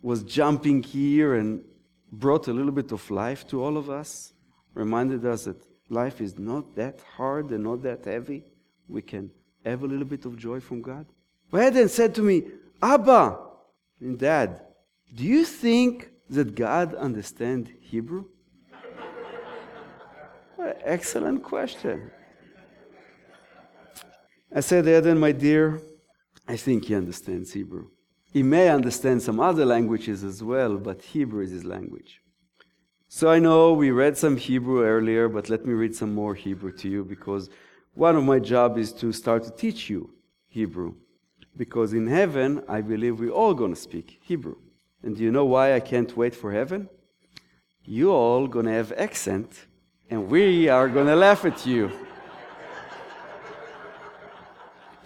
was 0.00 0.22
jumping 0.22 0.82
here 0.82 1.34
and 1.34 1.62
brought 2.10 2.48
a 2.48 2.52
little 2.54 2.72
bit 2.72 2.92
of 2.92 3.10
life 3.10 3.46
to 3.48 3.62
all 3.62 3.76
of 3.76 3.90
us, 3.90 4.32
reminded 4.72 5.26
us 5.26 5.44
that 5.44 5.62
life 5.90 6.18
is 6.22 6.38
not 6.38 6.74
that 6.76 7.00
hard 7.16 7.50
and 7.50 7.62
not 7.64 7.82
that 7.82 8.06
heavy. 8.06 8.42
We 8.88 9.02
can 9.02 9.30
have 9.66 9.82
a 9.82 9.86
little 9.86 10.06
bit 10.06 10.24
of 10.24 10.38
joy 10.38 10.60
from 10.60 10.80
God. 10.80 11.04
But 11.50 11.62
Eden 11.66 11.90
said 11.90 12.14
to 12.14 12.22
me, 12.22 12.44
Abba, 12.82 13.38
and 14.00 14.18
Dad, 14.18 14.62
do 15.14 15.24
you 15.24 15.44
think 15.44 16.08
that 16.30 16.54
God 16.54 16.94
understands 16.94 17.68
Hebrew? 17.80 18.24
Excellent 20.84 21.42
question. 21.42 22.10
I 24.54 24.60
said, 24.60 24.86
Eden, 24.86 25.18
my 25.18 25.32
dear, 25.32 25.80
I 26.48 26.56
think 26.56 26.86
he 26.86 26.94
understands 26.94 27.52
Hebrew. 27.52 27.88
He 28.32 28.42
may 28.42 28.68
understand 28.68 29.22
some 29.22 29.40
other 29.40 29.64
languages 29.64 30.24
as 30.24 30.42
well, 30.42 30.76
but 30.76 31.02
Hebrew 31.02 31.42
is 31.42 31.50
his 31.50 31.64
language. 31.64 32.20
So 33.08 33.30
I 33.30 33.38
know 33.38 33.72
we 33.72 33.90
read 33.90 34.16
some 34.16 34.36
Hebrew 34.36 34.82
earlier, 34.82 35.28
but 35.28 35.48
let 35.48 35.64
me 35.64 35.72
read 35.72 35.94
some 35.94 36.14
more 36.14 36.34
Hebrew 36.34 36.72
to 36.78 36.88
you 36.88 37.04
because 37.04 37.48
one 37.92 38.16
of 38.16 38.24
my 38.24 38.38
job 38.38 38.76
is 38.78 38.92
to 38.94 39.12
start 39.12 39.44
to 39.44 39.50
teach 39.50 39.88
you 39.88 40.10
Hebrew. 40.48 40.94
Because 41.56 41.92
in 41.92 42.06
heaven, 42.08 42.62
I 42.68 42.80
believe 42.80 43.20
we're 43.20 43.30
all 43.30 43.54
going 43.54 43.74
to 43.74 43.80
speak 43.80 44.18
Hebrew. 44.22 44.56
And 45.02 45.16
do 45.16 45.22
you 45.22 45.30
know 45.30 45.44
why 45.44 45.74
I 45.74 45.80
can't 45.80 46.16
wait 46.16 46.34
for 46.34 46.52
heaven? 46.52 46.88
You 47.84 48.10
all 48.10 48.48
going 48.48 48.66
to 48.66 48.72
have 48.72 48.92
accent, 48.92 49.66
and 50.09 50.29
we 50.29 50.69
are 50.69 50.87
going 50.89 51.07
to 51.07 51.15
laugh 51.15 51.45
at 51.45 51.65
you. 51.65 51.91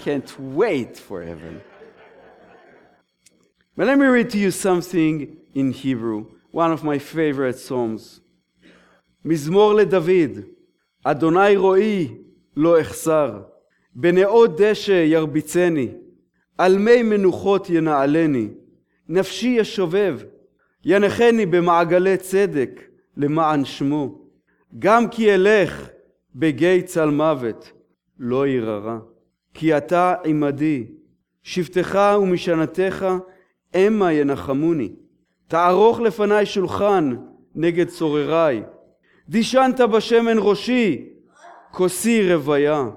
can't 0.04 0.32
wait 0.40 0.98
for 0.98 1.24
heaven. 1.24 1.62
But 3.76 3.88
let 3.88 3.98
me 3.98 4.06
read 4.06 4.30
to 4.32 4.38
you 4.38 4.52
something 4.52 5.38
in 5.54 5.72
Hebrew, 5.72 6.26
one 6.52 6.72
of 6.74 6.84
my 6.84 7.00
favorite 7.00 7.58
psalms. 7.58 8.20
מזמור 9.26 9.74
לדוד, 9.74 10.32
אדוני 11.04 11.56
רועי 11.56 12.18
לא 12.58 12.82
אחסר, 12.82 13.42
בנאות 13.96 14.62
דשא 14.62 14.92
ירביצני, 14.92 15.88
על 16.58 16.78
מי 16.78 17.04
מנוחות 17.04 17.70
ינעלני, 17.70 18.48
נפשי 19.10 19.48
ישובב, 19.48 20.20
ינחני 20.86 21.46
במעגלי 21.46 22.18
צדק 22.18 22.82
למען 23.18 23.66
שמו, 23.66 24.22
גם 24.79 25.09
כי 25.09 25.35
אלך 25.35 25.89
בגיא 26.35 26.83
צל 26.83 27.11
מוות, 27.11 27.73
לא 28.19 28.47
ירא. 28.47 28.99
כי 29.55 29.77
אתה 29.77 30.15
עמדי, 30.25 30.87
שבטך 31.43 31.99
ומשענתך 32.23 33.07
המה 33.75 34.13
ינחמוני. 34.13 34.93
תערוך 35.49 36.01
לפני 36.01 36.47
שולחן 36.47 37.17
נגד 37.55 37.89
צורריי. 37.89 38.63
דישנת 39.29 39.81
בשמן 39.81 40.37
ראשי, 40.39 41.09
כוסי 41.71 42.35
רוויה. 42.35 42.89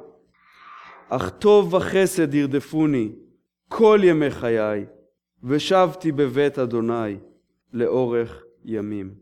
אך 1.10 1.30
טוב 1.30 1.74
וחסד 1.74 2.34
ירדפוני 2.34 3.12
כל 3.68 4.00
ימי 4.04 4.32
חיי, 4.32 4.86
ושבתי 5.44 6.12
בבית 6.12 6.60
אדוני 6.60 7.18
לאורך 7.74 8.44
ימים. 8.66 9.14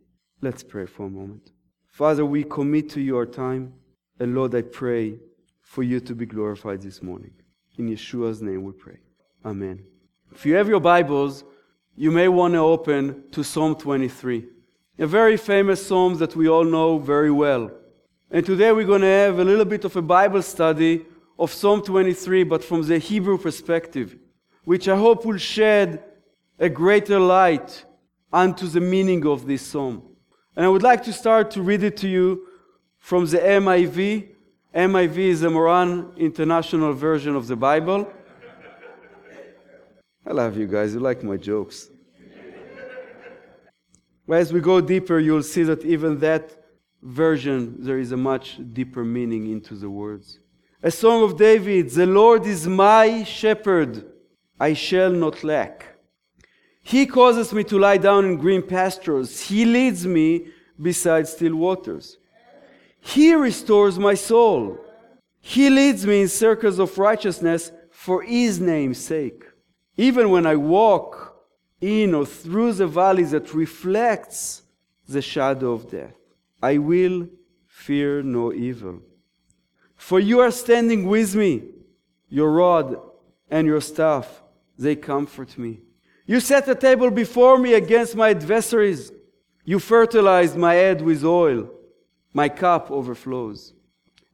Let's 0.44 0.63
pray 0.63 0.88
for 0.98 1.01
a 1.01 1.10
moment. 1.10 1.59
Father, 2.00 2.25
we 2.25 2.46
commit 2.46 2.89
to 2.91 3.01
you 3.01 3.18
our 3.18 3.25
time, 3.25 3.74
and 4.22 4.34
Lord, 4.34 4.56
I 4.56 4.62
pray 4.62 5.20
for 5.60 5.84
you 5.84 6.00
to 6.00 6.15
be 6.15 6.25
glorified 6.25 6.82
this 6.82 7.03
morning. 7.03 7.34
In 7.77 7.89
Yeshua's 7.89 8.41
name 8.41 8.63
we 8.63 8.72
pray. 8.72 9.00
Amen. 9.44 9.84
If 10.32 10.46
you 10.46 10.56
have 10.56 10.70
your 10.70 10.79
Bibles, 10.79 11.44
you 11.98 12.10
may 12.10 12.29
want 12.29 12.53
to 12.53 12.60
open 12.60 13.25
to 13.34 13.44
Psalm 13.44 13.75
23, 13.75 14.46
a 14.98 15.08
very 15.08 15.36
famous 15.36 15.86
psalm 15.86 16.18
that 16.20 16.38
we 16.38 16.48
all 16.48 16.63
know 16.63 17.00
very 17.00 17.32
well. 17.32 17.70
And 18.32 18.46
today 18.46 18.72
we're 18.72 18.88
going 18.88 19.01
to 19.01 19.08
have 19.25 19.38
a 19.38 19.44
little 19.44 19.65
bit 19.65 19.84
of 19.84 19.94
a 19.98 20.01
Bible 20.01 20.41
study 20.41 21.06
of 21.38 21.51
Psalm 21.51 21.82
23, 21.82 22.46
but 22.46 22.63
from 22.63 22.82
the 22.84 22.98
Hebrew 22.98 23.38
perspective, 23.38 24.15
which 24.63 24.88
I 24.88 24.96
hope 24.96 25.25
will 25.25 25.38
shed 25.38 26.01
a 26.60 26.70
greater 26.70 27.20
light 27.20 27.84
onto 28.32 28.68
the 28.68 28.79
meaning 28.79 29.25
of 29.25 29.46
this 29.46 29.63
psalm. 29.63 30.09
And 30.60 30.66
I 30.66 30.70
would 30.70 30.84
like 30.84 31.04
to 31.04 31.13
start 31.13 31.51
to 31.51 31.62
read 31.62 31.84
it 31.84 31.96
to 32.04 32.10
you 32.10 32.46
from 32.98 33.25
the 33.25 33.38
MIV, 33.38 34.28
MIV 34.75 35.18
is 35.18 35.39
the 35.39 35.50
Moran 35.50 36.12
International 36.18 36.92
Version 36.92 37.34
of 37.34 37.48
the 37.48 37.56
Bible. 37.56 38.12
I 40.28 40.34
love 40.34 40.58
you 40.58 40.68
guys, 40.68 40.94
you 40.94 41.00
like 41.00 41.24
my 41.24 41.38
jokes. 41.38 41.89
But 44.28 44.39
as 44.39 44.51
we 44.51 44.60
go 44.60 44.82
deeper, 44.82 45.18
you'll 45.18 45.44
see 45.44 45.63
that 45.63 45.86
even 45.86 46.20
that 46.20 46.51
version, 47.01 47.78
there 47.80 47.98
is 47.98 48.12
a 48.12 48.18
much 48.18 48.60
deeper 48.74 49.06
meaning 49.06 49.50
into 49.50 49.75
the 49.75 49.89
words. 49.89 50.39
A 50.84 50.92
song 50.92 51.24
of 51.24 51.38
David 51.38 51.89
The 51.92 52.06
Lord 52.06 52.46
is 52.46 52.68
my 52.68 53.24
shepherd, 53.24 54.12
I 54.60 54.74
shall 54.74 55.12
not 55.12 55.42
lack. 55.42 55.99
He 56.89 57.05
causes 57.05 57.53
me 57.53 57.63
to 57.65 57.77
lie 57.77 57.98
down 57.98 58.25
in 58.25 58.38
green 58.38 58.63
pastures, 58.63 59.41
He 59.41 59.63
leads 59.63 60.08
me 60.08 60.48
beside 60.81 61.27
still 61.27 61.55
waters. 61.55 62.17
He 63.00 63.36
restores 63.36 64.00
my 64.00 64.15
soul. 64.15 64.79
He 65.39 65.69
leads 65.69 66.08
me 66.08 66.22
in 66.24 66.27
circles 66.27 66.79
of 66.79 66.98
righteousness 66.98 67.72
for 67.91 68.24
His 68.24 68.60
name's 68.60 68.98
sake. 68.98 69.43
Even 69.98 70.31
when 70.31 70.48
I 70.48 70.55
walk 70.55 71.46
in 71.79 72.15
or 72.15 72.25
through 72.25 72.74
the 72.74 72.88
valley 72.88 73.25
that 73.25 73.53
reflects 73.53 74.63
the 75.08 75.22
shadow 75.22 75.74
of 75.74 75.91
death, 75.91 76.15
I 76.60 76.79
will 76.79 77.27
fear 77.67 78.24
no 78.24 78.51
evil. 78.51 79.00
For 79.96 80.19
you 80.19 80.39
are 80.39 80.50
standing 80.50 81.05
with 81.05 81.36
me, 81.36 81.65
your 82.29 82.51
rod 82.51 83.00
and 83.51 83.67
your 83.67 83.81
staff, 83.81 84.41
they 84.75 84.96
comfort 84.96 85.55
me. 85.55 85.81
You 86.29 86.39
set 86.39 86.67
a 86.69 86.75
table 86.75 87.09
before 87.09 87.57
me 87.57 87.74
against 87.74 88.15
my 88.15 88.29
adversaries. 88.29 89.12
You 89.65 89.79
fertilized 89.79 90.55
my 90.55 90.75
head 90.75 91.01
with 91.01 91.25
oil 91.25 91.71
my 92.36 92.48
cup 92.48 92.91
overflows. 92.91 93.74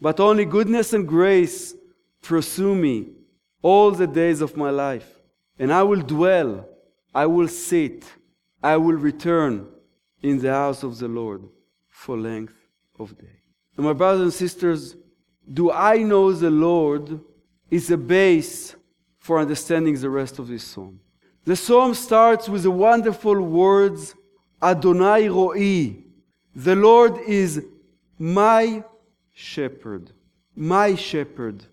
But 0.02 0.20
only 0.20 0.44
goodness 0.44 0.92
and 0.92 1.08
grace 1.08 1.74
pursue 2.22 2.76
me 2.76 3.14
all 3.62 3.92
the 3.92 4.08
days 4.08 4.42
of 4.42 4.58
my 4.58 4.72
life. 4.72 5.10
And 5.58 5.72
I 5.72 5.84
will 5.84 6.02
dwell, 6.02 6.68
I 7.14 7.28
will 7.28 7.48
sit, 7.48 8.04
I 8.62 8.76
will 8.76 8.98
return 8.98 9.66
in 10.22 10.40
the 10.40 10.52
house 10.52 10.84
of 10.84 11.00
the 11.00 11.08
Lord 11.08 11.44
for 11.88 12.18
length 12.18 12.58
of 13.00 13.18
day. 13.18 13.40
And 13.78 13.86
my 13.86 13.94
brothers 13.94 14.22
and 14.22 14.34
sisters, 14.34 14.98
do 15.50 15.72
I 15.72 16.00
know 16.00 16.34
the 16.34 16.52
Lord 16.52 17.22
is 17.70 17.90
a 17.90 17.98
base 17.98 18.76
for 19.18 19.40
understanding 19.40 19.96
the 19.98 20.10
rest 20.10 20.40
of 20.40 20.50
this 20.50 20.66
psalm. 20.66 21.00
The 21.46 21.56
psalm 21.56 21.94
starts 21.94 22.50
with 22.50 22.64
the 22.64 22.72
wonderful 22.72 23.40
words 23.40 24.16
Adonai 24.62 25.28
Ro'i. 25.28 26.04
The 26.56 26.76
Lord 26.76 27.20
is 27.20 27.64
my 28.18 28.84
shepherd. 29.32 30.12
My 30.56 30.96
shepherd. 30.96 31.64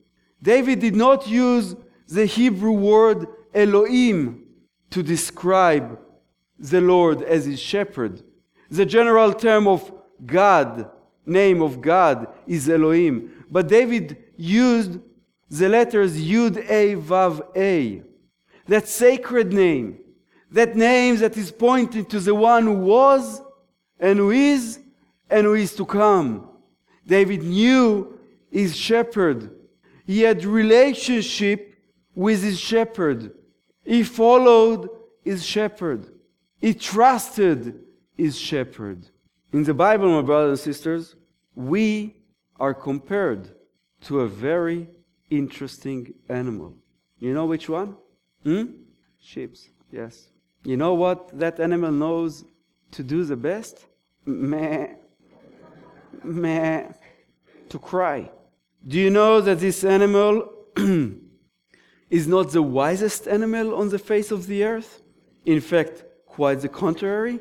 David 0.43 0.81
did 0.81 0.95
not 0.95 1.27
use 1.27 1.75
the 2.07 2.27
Hebrew 2.27 2.73
word 2.73 3.27
Elohim 3.55 4.45
to 4.91 5.03
describe 5.03 5.99
the 6.59 6.83
Lord 6.83 7.23
as 7.23 7.47
his 7.47 7.59
shepherd. 7.61 8.23
The 8.71 8.85
general 8.85 9.33
term 9.33 9.67
of 9.67 9.91
God, 10.27 10.91
name 11.25 11.63
of 11.63 11.81
God, 11.81 12.27
is 12.47 12.69
Elohim. 12.69 13.47
But 13.51 13.69
David 13.69 14.19
used 14.37 14.99
the 15.49 15.69
letters 15.69 16.21
Yud 16.21 16.63
Hey 16.63 16.95
Vav 16.95 17.41
Hey. 17.55 18.03
That 18.69 18.89
sacred 18.89 19.53
name. 19.53 19.99
That 20.51 20.77
name 20.77 21.17
that 21.19 21.37
is 21.37 21.51
pointing 21.51 22.05
to 22.07 22.21
the 22.21 22.35
one 22.35 22.65
who 22.65 22.75
was 22.75 23.41
and 23.99 24.19
who 24.19 24.31
is 24.31 24.79
and 25.31 25.47
who 25.47 25.55
is 25.55 25.75
to 25.77 25.87
come. 25.87 26.49
David 27.07 27.43
knew 27.43 28.19
his 28.51 28.77
shepherd. 28.77 29.51
He 30.07 30.21
had 30.21 30.45
relationship 30.45 31.75
with 32.15 32.43
his 32.43 32.61
shepherd. 32.61 33.33
He 33.85 34.05
followed 34.05 34.89
his 35.25 35.45
shepherd. 35.45 36.07
He 36.61 36.75
trusted 36.75 37.81
his 38.17 38.39
shepherd. 38.39 39.07
In 39.53 39.65
the 39.65 39.75
Bible, 39.75 40.11
my 40.11 40.23
brothers 40.23 40.65
and 40.65 40.75
sisters, 40.75 41.17
we 41.55 42.17
are 42.61 42.75
compared 42.75 43.51
to 44.03 44.21
a 44.21 44.29
very 44.29 44.89
interesting 45.31 46.15
animal. 46.29 46.77
You 47.19 47.35
know 47.35 47.47
which 47.47 47.69
one? 47.69 47.97
Hmm? 48.45 48.65
Sheep, 49.21 49.57
yes. 49.91 50.29
You 50.65 50.77
know 50.77 50.95
what 50.95 51.39
that 51.39 51.61
animal 51.61 51.93
knows 51.93 52.45
to 52.93 53.03
do 53.03 53.25
the 53.25 53.37
best? 53.37 53.87
Meh. 54.27 54.89
Meh. 56.23 56.89
To 57.69 57.79
cry. 57.79 58.31
Do 58.87 58.99
you 58.99 59.11
know 59.11 59.41
that 59.41 59.61
this 59.61 59.85
animal 59.85 60.53
is 62.11 62.27
not 62.27 62.51
the 62.51 62.63
wisest 62.63 63.29
animal 63.29 63.75
on 63.75 63.89
the 63.89 63.99
face 63.99 64.31
of 64.31 64.47
the 64.47 64.65
earth? 64.65 65.03
In 65.45 65.61
fact, 65.61 66.05
quite 66.27 66.61
the 66.61 66.69
contrary. 66.69 67.41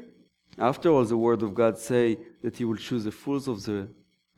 After 0.57 0.89
all, 0.89 1.03
the 1.05 1.17
word 1.17 1.41
of 1.43 1.53
God 1.53 1.77
say 1.77 2.17
that 2.43 2.57
he 2.57 2.65
will 2.65 2.75
choose 2.75 3.03
the 3.03 3.11
fools 3.11 3.47
of 3.47 3.63
the 3.63 3.87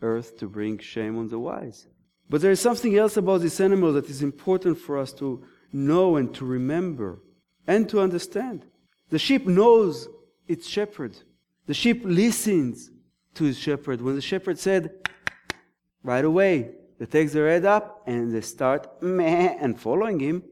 earth 0.02 0.38
to 0.38 0.48
bring 0.48 0.78
shame 0.78 1.18
on 1.18 1.28
the 1.28 1.40
wise. 1.40 1.88
But 2.30 2.42
there 2.42 2.52
is 2.52 2.60
something 2.62 2.98
else 2.98 3.18
about 3.18 3.42
this 3.42 3.60
animal 3.60 3.94
that 3.94 4.10
is 4.10 4.22
important 4.22 4.78
for 4.78 4.98
us 4.98 5.14
to 5.14 5.44
know 5.74 6.16
and 6.16 6.34
to 6.36 6.46
remember 6.46 7.22
and 7.68 7.90
to 7.90 8.00
understand. 8.00 8.66
The 9.10 9.20
sheep 9.20 9.46
knows 9.46 10.08
its 10.48 10.68
shepherd. 10.68 11.18
The 11.66 11.74
sheep 11.74 12.02
listens 12.04 12.92
to 13.36 13.44
his 13.44 13.58
shepherd. 13.58 14.02
When 14.02 14.16
the 14.16 14.22
shepherd 14.22 14.60
said, 14.60 14.92
right 16.04 16.26
away, 16.26 16.72
they 17.00 17.06
take 17.06 17.32
their 17.32 17.50
head 17.50 17.66
up 17.66 18.04
and 18.06 18.34
they 18.34 18.42
start 18.42 19.02
meh 19.02 19.56
and 19.60 19.80
following 19.80 20.20
him, 20.20 20.44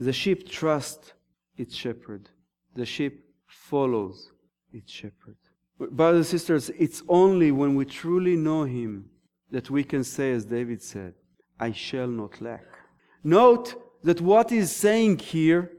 the 0.00 0.12
sheep 0.12 0.48
trusts 0.48 1.12
its 1.56 1.74
shepherd. 1.74 2.28
The 2.74 2.86
sheep 2.86 3.24
follows 3.46 4.32
its 4.72 4.90
shepherd. 4.92 5.36
Brothers 5.78 6.18
and 6.18 6.26
sisters, 6.26 6.70
it's 6.78 7.02
only 7.08 7.52
when 7.52 7.74
we 7.74 7.84
truly 7.84 8.36
know 8.36 8.64
him 8.64 9.10
that 9.50 9.70
we 9.70 9.84
can 9.84 10.02
say, 10.02 10.32
as 10.32 10.44
David 10.44 10.82
said, 10.82 11.14
I 11.60 11.72
shall 11.72 12.08
not 12.08 12.40
lack. 12.40 12.64
Note 13.22 13.74
that 14.04 14.20
what 14.20 14.50
he's 14.50 14.70
saying 14.70 15.18
here 15.18 15.72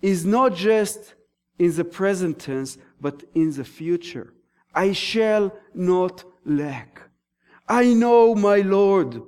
is 0.00 0.24
not 0.24 0.54
just 0.54 1.14
in 1.58 1.74
the 1.76 1.84
present 1.84 2.38
tense, 2.38 2.78
but 3.00 3.22
in 3.34 3.52
the 3.52 3.64
future. 3.64 4.32
I 4.74 4.92
shall 4.92 5.52
not 5.74 6.24
lack. 6.44 7.02
I 7.68 7.92
know 7.92 8.34
my 8.34 8.58
Lord. 8.58 9.22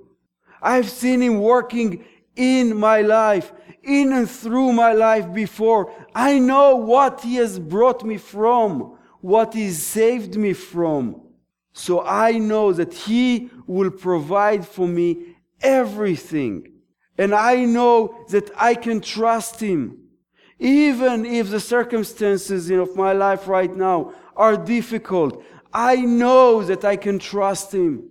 I've 0.62 0.88
seen 0.88 1.20
him 1.20 1.40
working 1.40 2.04
in 2.36 2.76
my 2.76 3.02
life, 3.02 3.52
in 3.82 4.12
and 4.12 4.30
through 4.30 4.72
my 4.72 4.92
life 4.92 5.32
before. 5.32 5.92
I 6.14 6.38
know 6.38 6.76
what 6.76 7.20
he 7.20 7.36
has 7.36 7.58
brought 7.58 8.04
me 8.04 8.16
from, 8.16 8.98
what 9.20 9.52
he 9.54 9.70
saved 9.70 10.36
me 10.36 10.52
from. 10.52 11.20
So 11.72 12.04
I 12.04 12.38
know 12.38 12.72
that 12.72 12.94
he 12.94 13.50
will 13.66 13.90
provide 13.90 14.66
for 14.66 14.86
me 14.86 15.36
everything. 15.60 16.73
And 17.16 17.34
I 17.34 17.64
know 17.64 18.24
that 18.30 18.50
I 18.56 18.74
can 18.74 19.00
trust 19.00 19.60
him. 19.60 20.00
Even 20.58 21.24
if 21.24 21.50
the 21.50 21.60
circumstances 21.60 22.70
of 22.70 22.96
my 22.96 23.12
life 23.12 23.48
right 23.48 23.74
now 23.74 24.12
are 24.36 24.56
difficult, 24.56 25.42
I 25.72 25.96
know 25.96 26.62
that 26.62 26.84
I 26.84 26.96
can 26.96 27.18
trust 27.18 27.72
him, 27.72 28.08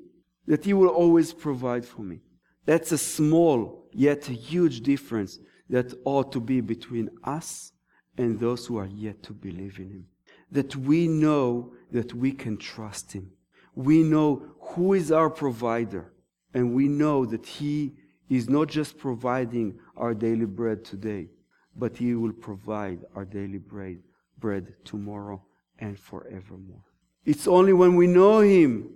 that 0.47 0.65
he 0.65 0.73
will 0.73 0.89
always 0.89 1.33
provide 1.33 1.85
for 1.85 2.01
me. 2.01 2.19
That's 2.65 2.91
a 2.91 2.97
small 2.97 3.83
yet 3.93 4.27
a 4.29 4.33
huge 4.33 4.81
difference 4.81 5.39
that 5.69 5.93
ought 6.05 6.31
to 6.31 6.39
be 6.39 6.61
between 6.61 7.09
us 7.23 7.71
and 8.17 8.39
those 8.39 8.65
who 8.65 8.77
are 8.77 8.87
yet 8.87 9.23
to 9.23 9.33
believe 9.33 9.79
in 9.79 9.89
him. 9.89 10.05
That 10.51 10.75
we 10.75 11.07
know 11.07 11.73
that 11.91 12.13
we 12.13 12.31
can 12.31 12.57
trust 12.57 13.13
him. 13.13 13.31
We 13.75 14.03
know 14.03 14.43
who 14.59 14.93
is 14.93 15.11
our 15.11 15.29
provider. 15.29 16.13
And 16.53 16.73
we 16.73 16.87
know 16.87 17.25
that 17.25 17.45
he 17.45 17.93
is 18.29 18.49
not 18.49 18.67
just 18.67 18.97
providing 18.97 19.79
our 19.97 20.13
daily 20.13 20.45
bread 20.45 20.83
today, 20.83 21.27
but 21.75 21.97
He 21.97 22.15
will 22.15 22.33
provide 22.33 22.99
our 23.15 23.25
daily 23.25 23.57
bread, 23.57 23.99
bread 24.39 24.73
tomorrow 24.85 25.41
and 25.79 25.99
forevermore. 25.99 26.83
It's 27.25 27.47
only 27.47 27.73
when 27.73 27.95
we 27.95 28.07
know 28.07 28.39
Him 28.39 28.89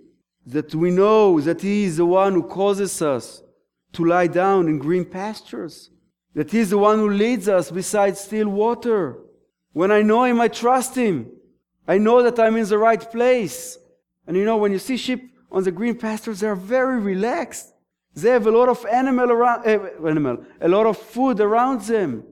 that 0.46 0.74
we 0.74 0.90
know 0.90 1.40
that 1.40 1.60
He 1.60 1.84
is 1.84 1.98
the 1.98 2.06
one 2.06 2.34
who 2.34 2.42
causes 2.42 3.02
us 3.02 3.42
to 3.92 4.04
lie 4.04 4.26
down 4.26 4.68
in 4.68 4.78
green 4.78 5.04
pastures, 5.04 5.90
that 6.34 6.50
He 6.50 6.60
is 6.60 6.70
the 6.70 6.78
one 6.78 6.98
who 6.98 7.10
leads 7.10 7.48
us 7.48 7.70
beside 7.70 8.16
still 8.16 8.48
water. 8.48 9.18
When 9.72 9.90
I 9.90 10.02
know 10.02 10.24
Him, 10.24 10.40
I 10.40 10.48
trust 10.48 10.94
Him. 10.94 11.30
I 11.86 11.98
know 11.98 12.22
that 12.22 12.38
I'm 12.38 12.56
in 12.56 12.66
the 12.66 12.78
right 12.78 13.00
place. 13.10 13.78
And 14.26 14.36
you 14.36 14.44
know, 14.44 14.58
when 14.58 14.72
you 14.72 14.78
see 14.78 14.96
sheep 14.96 15.32
on 15.50 15.64
the 15.64 15.72
green 15.72 15.96
pastures, 15.96 16.40
they 16.40 16.46
are 16.46 16.54
very 16.54 17.00
relaxed. 17.00 17.72
They 18.14 18.30
have 18.30 18.46
a 18.46 18.50
lot 18.50 18.68
of 18.68 18.84
animal 18.86 19.30
around, 19.30 19.66
uh, 19.66 20.06
animal, 20.06 20.44
a 20.60 20.68
lot 20.68 20.86
of 20.86 20.96
food 20.98 21.40
around 21.40 21.82
them. 21.82 22.24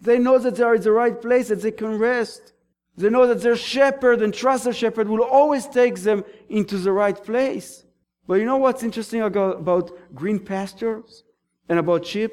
They 0.00 0.18
know 0.18 0.38
that 0.38 0.56
they 0.56 0.62
are 0.62 0.74
in 0.74 0.82
the 0.82 0.92
right 0.92 1.20
place, 1.20 1.48
that 1.48 1.62
they 1.62 1.70
can 1.70 1.98
rest. 1.98 2.52
They 2.96 3.10
know 3.10 3.26
that 3.26 3.42
their 3.42 3.56
shepherd 3.56 4.22
and 4.22 4.34
trusted 4.34 4.74
shepherd 4.74 5.08
will 5.08 5.22
always 5.22 5.66
take 5.66 6.00
them 6.00 6.24
into 6.48 6.78
the 6.78 6.92
right 6.92 7.22
place. 7.22 7.84
But 8.26 8.34
you 8.34 8.44
know 8.44 8.56
what's 8.56 8.82
interesting 8.82 9.22
about 9.22 9.90
green 10.14 10.40
pastures 10.40 11.24
and 11.68 11.78
about 11.78 12.06
sheep? 12.06 12.32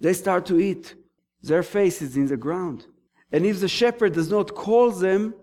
They 0.00 0.12
start 0.12 0.46
to 0.46 0.60
eat. 0.60 0.94
Their 1.42 1.62
face 1.62 2.00
is 2.00 2.16
in 2.16 2.26
the 2.26 2.36
ground. 2.36 2.86
And 3.32 3.44
if 3.44 3.60
the 3.60 3.68
shepherd 3.68 4.12
does 4.14 4.30
not 4.30 4.54
call 4.54 4.90
them, 4.90 5.34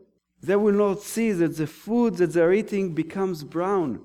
they 0.41 0.55
will 0.55 0.73
not 0.73 1.01
see 1.01 1.31
that 1.33 1.57
the 1.57 1.67
food 1.67 2.15
that 2.17 2.33
they're 2.33 2.53
eating 2.53 2.93
becomes 2.93 3.43
brown 3.43 4.01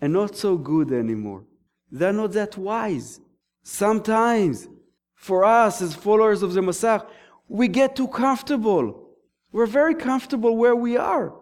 and 0.00 0.12
not 0.12 0.36
so 0.36 0.56
good 0.56 0.90
anymore. 0.92 1.44
They're 1.90 2.12
not 2.12 2.32
that 2.32 2.56
wise. 2.56 3.20
Sometimes 3.62 4.68
for 5.14 5.44
us 5.44 5.82
as 5.82 5.94
followers 5.94 6.42
of 6.42 6.54
the 6.54 6.62
Messiah, 6.62 7.02
we 7.48 7.68
get 7.68 7.96
too 7.96 8.08
comfortable. 8.08 9.08
We're 9.52 9.66
very 9.66 9.94
comfortable 9.94 10.56
where 10.56 10.76
we 10.76 10.96
are. 10.96 11.34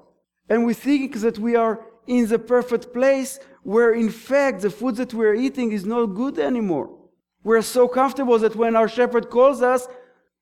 And 0.49 0.65
we 0.65 0.75
think 0.75 1.17
that 1.21 1.39
we 1.39 1.57
are 1.57 1.81
in 2.07 2.27
the 2.29 2.39
perfect 2.39 2.93
place 2.93 3.41
where, 3.63 3.93
in 3.95 4.11
fact, 4.11 4.61
the 4.61 4.71
food 4.71 4.97
that 4.97 5.15
we're 5.15 5.35
eating 5.35 5.73
is 5.73 5.87
not 5.87 6.07
good 6.07 6.39
anymore. 6.39 6.95
We're 7.43 7.63
so 7.63 7.89
comfortable 7.89 8.39
that 8.39 8.57
when 8.57 8.77
our 8.77 8.89
shepherd 8.89 9.31
calls 9.31 9.63
us, 9.63 9.87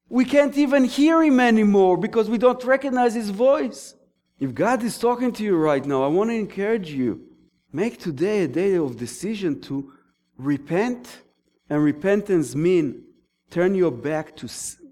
we 0.08 0.24
can't 0.24 0.56
even 0.58 0.84
hear 0.84 1.22
him 1.22 1.40
anymore 1.40 1.96
because 1.96 2.28
we 2.28 2.38
don't 2.38 2.62
recognize 2.64 3.14
his 3.14 3.30
voice. 3.30 3.94
If 4.38 4.54
God 4.54 4.82
is 4.82 4.98
talking 4.98 5.32
to 5.32 5.44
you 5.44 5.56
right 5.56 5.84
now, 5.84 6.02
I 6.02 6.08
want 6.08 6.30
to 6.30 6.34
encourage 6.34 6.90
you. 6.90 7.31
Make 7.72 7.98
today 7.98 8.44
a 8.44 8.48
day 8.48 8.74
of 8.74 8.98
decision 8.98 9.60
to 9.62 9.92
repent. 10.36 11.22
And 11.70 11.82
repentance 11.82 12.54
means 12.54 13.02
turn 13.50 13.74
your 13.74 13.90
back 13.90 14.36
to, 14.36 14.48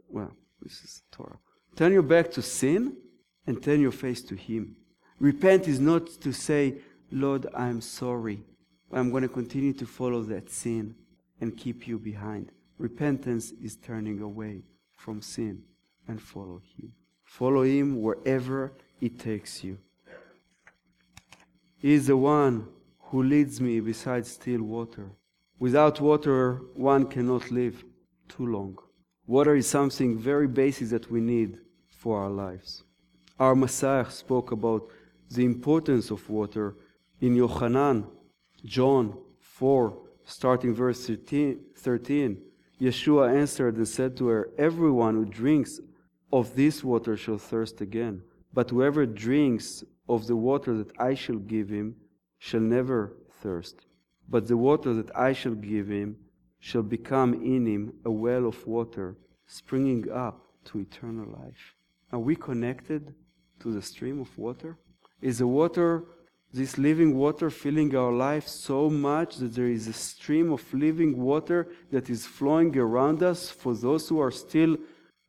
well, 0.08 0.32
this 0.62 0.82
is 0.82 1.02
Torah. 1.10 1.38
Turn 1.76 1.92
your 1.92 2.02
back 2.02 2.30
to 2.32 2.42
sin 2.42 2.96
and 3.46 3.62
turn 3.62 3.80
your 3.80 3.92
face 3.92 4.22
to 4.22 4.34
Him. 4.34 4.76
Repent 5.18 5.68
is 5.68 5.78
not 5.78 6.06
to 6.22 6.32
say, 6.32 6.76
Lord, 7.10 7.46
I'm 7.54 7.82
sorry. 7.82 8.42
I'm 8.92 9.10
going 9.10 9.22
to 9.22 9.28
continue 9.28 9.74
to 9.74 9.86
follow 9.86 10.22
that 10.22 10.50
sin 10.50 10.94
and 11.40 11.56
keep 11.56 11.86
you 11.86 11.98
behind. 11.98 12.50
Repentance 12.78 13.52
is 13.62 13.76
turning 13.76 14.22
away 14.22 14.62
from 14.96 15.20
sin 15.20 15.62
and 16.08 16.20
follow 16.20 16.62
Him. 16.76 16.92
Follow 17.24 17.62
Him 17.62 18.00
wherever 18.00 18.72
it 19.00 19.18
takes 19.18 19.62
you. 19.62 19.78
He 21.80 21.94
is 21.94 22.06
the 22.08 22.16
one 22.16 22.68
who 23.08 23.22
leads 23.22 23.58
me 23.60 23.80
beside 23.80 24.26
still 24.26 24.62
water. 24.62 25.10
Without 25.58 25.98
water, 26.00 26.60
one 26.74 27.06
cannot 27.06 27.50
live 27.50 27.84
too 28.28 28.46
long. 28.46 28.78
Water 29.26 29.54
is 29.56 29.66
something 29.66 30.18
very 30.18 30.46
basic 30.46 30.90
that 30.90 31.10
we 31.10 31.20
need 31.20 31.58
for 31.88 32.18
our 32.22 32.28
lives. 32.30 32.84
Our 33.38 33.54
Messiah 33.54 34.10
spoke 34.10 34.52
about 34.52 34.88
the 35.30 35.44
importance 35.44 36.10
of 36.10 36.28
water 36.28 36.76
in 37.20 37.34
Yohanan, 37.34 38.06
John 38.64 39.16
4, 39.38 39.96
starting 40.26 40.74
verse 40.74 41.06
13, 41.06 41.60
13. 41.76 42.42
Yeshua 42.78 43.34
answered 43.34 43.76
and 43.76 43.88
said 43.88 44.16
to 44.18 44.26
her, 44.26 44.50
Everyone 44.58 45.14
who 45.14 45.24
drinks 45.24 45.80
of 46.30 46.54
this 46.56 46.84
water 46.84 47.16
shall 47.16 47.38
thirst 47.38 47.80
again. 47.80 48.22
But 48.52 48.70
whoever 48.70 49.06
drinks 49.06 49.84
of 50.10 50.26
the 50.26 50.36
water 50.36 50.76
that 50.76 50.92
I 50.98 51.14
shall 51.14 51.36
give 51.54 51.68
him 51.68 51.94
shall 52.38 52.60
never 52.60 53.16
thirst. 53.42 53.76
But 54.28 54.48
the 54.48 54.56
water 54.56 54.92
that 54.94 55.14
I 55.16 55.32
shall 55.32 55.54
give 55.54 55.88
him 55.88 56.16
shall 56.58 56.82
become 56.82 57.32
in 57.34 57.64
him 57.66 57.92
a 58.04 58.10
well 58.10 58.46
of 58.46 58.66
water 58.66 59.16
springing 59.46 60.10
up 60.10 60.36
to 60.66 60.80
eternal 60.80 61.28
life. 61.42 61.74
Are 62.12 62.18
we 62.18 62.34
connected 62.34 63.14
to 63.60 63.72
the 63.72 63.82
stream 63.82 64.20
of 64.20 64.36
water? 64.36 64.76
Is 65.22 65.38
the 65.38 65.46
water, 65.46 66.04
this 66.52 66.76
living 66.76 67.16
water, 67.16 67.48
filling 67.48 67.94
our 67.94 68.12
life 68.12 68.48
so 68.48 68.90
much 68.90 69.36
that 69.36 69.54
there 69.54 69.68
is 69.78 69.86
a 69.86 69.92
stream 69.92 70.50
of 70.52 70.62
living 70.74 71.16
water 71.18 71.68
that 71.92 72.10
is 72.10 72.26
flowing 72.26 72.76
around 72.76 73.22
us 73.22 73.48
for 73.48 73.74
those 73.74 74.08
who 74.08 74.18
are 74.20 74.32
still 74.32 74.76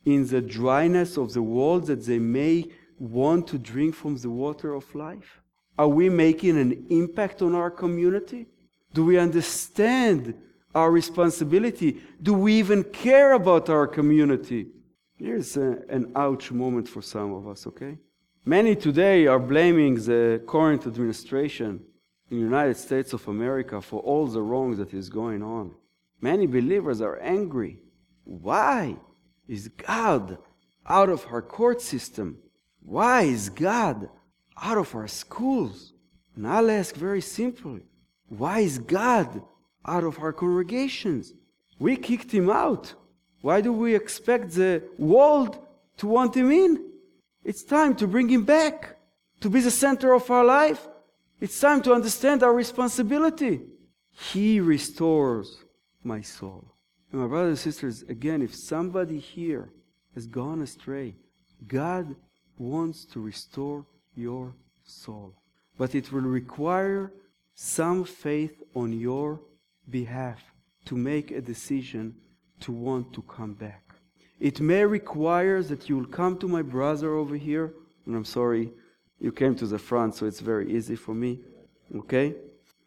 in 0.05 0.27
the 0.27 0.41
dryness 0.41 1.17
of 1.17 1.33
the 1.33 1.43
world 1.43 1.85
that 1.85 2.05
they 2.05 2.19
may 2.19 2.65
want 3.01 3.47
to 3.47 3.57
drink 3.57 3.95
from 3.95 4.15
the 4.17 4.29
water 4.29 4.73
of 4.75 4.93
life? 4.93 5.41
Are 5.77 5.87
we 5.87 6.09
making 6.09 6.57
an 6.59 6.85
impact 6.89 7.41
on 7.41 7.55
our 7.55 7.71
community? 7.71 8.45
Do 8.93 9.03
we 9.03 9.17
understand 9.17 10.35
our 10.75 10.91
responsibility? 10.91 11.99
Do 12.21 12.33
we 12.33 12.53
even 12.53 12.83
care 12.83 13.33
about 13.33 13.69
our 13.69 13.87
community? 13.87 14.67
Here's 15.17 15.57
a, 15.57 15.79
an 15.89 16.11
ouch 16.15 16.51
moment 16.51 16.87
for 16.87 17.01
some 17.01 17.33
of 17.33 17.47
us, 17.47 17.65
okay? 17.67 17.97
Many 18.45 18.75
today 18.75 19.25
are 19.25 19.39
blaming 19.39 19.95
the 19.95 20.41
current 20.47 20.85
administration 20.85 21.81
in 22.29 22.37
the 22.37 22.43
United 22.43 22.77
States 22.77 23.13
of 23.13 23.27
America 23.27 23.81
for 23.81 23.99
all 24.01 24.27
the 24.27 24.41
wrongs 24.41 24.77
that 24.77 24.93
is 24.93 25.09
going 25.09 25.41
on. 25.41 25.73
Many 26.21 26.45
believers 26.45 27.01
are 27.01 27.19
angry. 27.19 27.79
Why 28.23 28.97
is 29.47 29.69
God 29.69 30.37
out 30.87 31.09
of 31.09 31.25
our 31.31 31.41
court 31.41 31.81
system? 31.81 32.37
Why 32.83 33.23
is 33.23 33.49
God 33.49 34.09
out 34.61 34.77
of 34.77 34.93
our 34.95 35.07
schools? 35.07 35.93
And 36.35 36.47
I'll 36.47 36.71
ask 36.71 36.95
very 36.95 37.21
simply 37.21 37.83
why 38.27 38.59
is 38.59 38.79
God 38.79 39.41
out 39.85 40.03
of 40.03 40.19
our 40.19 40.31
congregations? 40.31 41.33
We 41.79 41.97
kicked 41.97 42.31
him 42.31 42.49
out. 42.49 42.93
Why 43.41 43.59
do 43.59 43.73
we 43.73 43.95
expect 43.95 44.51
the 44.51 44.83
world 44.97 45.59
to 45.97 46.07
want 46.07 46.35
him 46.35 46.51
in? 46.51 46.91
It's 47.43 47.63
time 47.63 47.95
to 47.95 48.07
bring 48.07 48.29
him 48.29 48.45
back, 48.45 48.97
to 49.41 49.49
be 49.49 49.59
the 49.59 49.71
center 49.71 50.13
of 50.13 50.29
our 50.29 50.45
life. 50.45 50.87
It's 51.39 51.59
time 51.59 51.81
to 51.81 51.93
understand 51.93 52.43
our 52.43 52.53
responsibility. 52.53 53.61
He 54.11 54.59
restores 54.59 55.57
my 56.03 56.21
soul. 56.21 56.75
And 57.11 57.19
my 57.19 57.27
brothers 57.27 57.65
and 57.65 57.73
sisters, 57.73 58.03
again, 58.03 58.41
if 58.41 58.53
somebody 58.55 59.17
here 59.17 59.71
has 60.13 60.27
gone 60.27 60.61
astray, 60.61 61.15
God 61.67 62.15
wants 62.61 63.05
to 63.05 63.19
restore 63.19 63.85
your 64.15 64.53
soul. 64.83 65.33
But 65.77 65.95
it 65.95 66.11
will 66.11 66.21
require 66.21 67.11
some 67.55 68.03
faith 68.03 68.61
on 68.75 68.93
your 68.93 69.41
behalf 69.89 70.41
to 70.85 70.95
make 70.95 71.31
a 71.31 71.41
decision 71.41 72.15
to 72.61 72.71
want 72.71 73.13
to 73.13 73.21
come 73.23 73.53
back. 73.53 73.83
It 74.39 74.59
may 74.59 74.85
require 74.85 75.61
that 75.63 75.87
you 75.89 75.97
will 75.97 76.05
come 76.05 76.37
to 76.39 76.47
my 76.47 76.61
brother 76.61 77.13
over 77.15 77.35
here, 77.35 77.73
and 78.05 78.15
I'm 78.15 78.25
sorry 78.25 78.71
you 79.19 79.31
came 79.31 79.55
to 79.55 79.67
the 79.67 79.77
front, 79.77 80.15
so 80.15 80.25
it's 80.25 80.39
very 80.39 80.71
easy 80.75 80.95
for 80.95 81.13
me, 81.13 81.39
okay? 81.95 82.35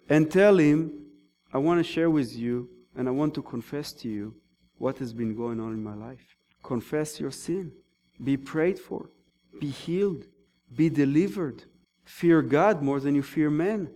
And 0.09 0.31
tell 0.31 0.59
him, 0.59 1.05
I 1.53 1.59
want 1.59 1.85
to 1.85 1.93
share 1.93 2.11
with 2.11 2.35
you 2.37 2.69
and 2.97 3.09
I 3.09 3.13
want 3.13 3.35
to 3.35 3.43
confess 3.43 3.93
to 3.93 4.09
you 4.09 4.35
what 4.79 4.99
has 4.99 5.13
been 5.13 5.37
going 5.37 5.61
on 5.61 5.73
in 5.73 5.83
my 5.83 5.95
life. 5.95 6.37
Confess 6.63 7.21
your 7.21 7.31
sin. 7.31 7.73
Be 8.23 8.37
prayed 8.37 8.79
for. 8.79 9.11
Be 9.61 9.71
healed. 9.71 10.27
Be 10.75 10.89
delivered. 10.89 11.65
Fear 12.05 12.43
God 12.43 12.83
more 12.83 13.01
than 13.01 13.15
you 13.15 13.23
fear 13.23 13.51
men. 13.51 13.91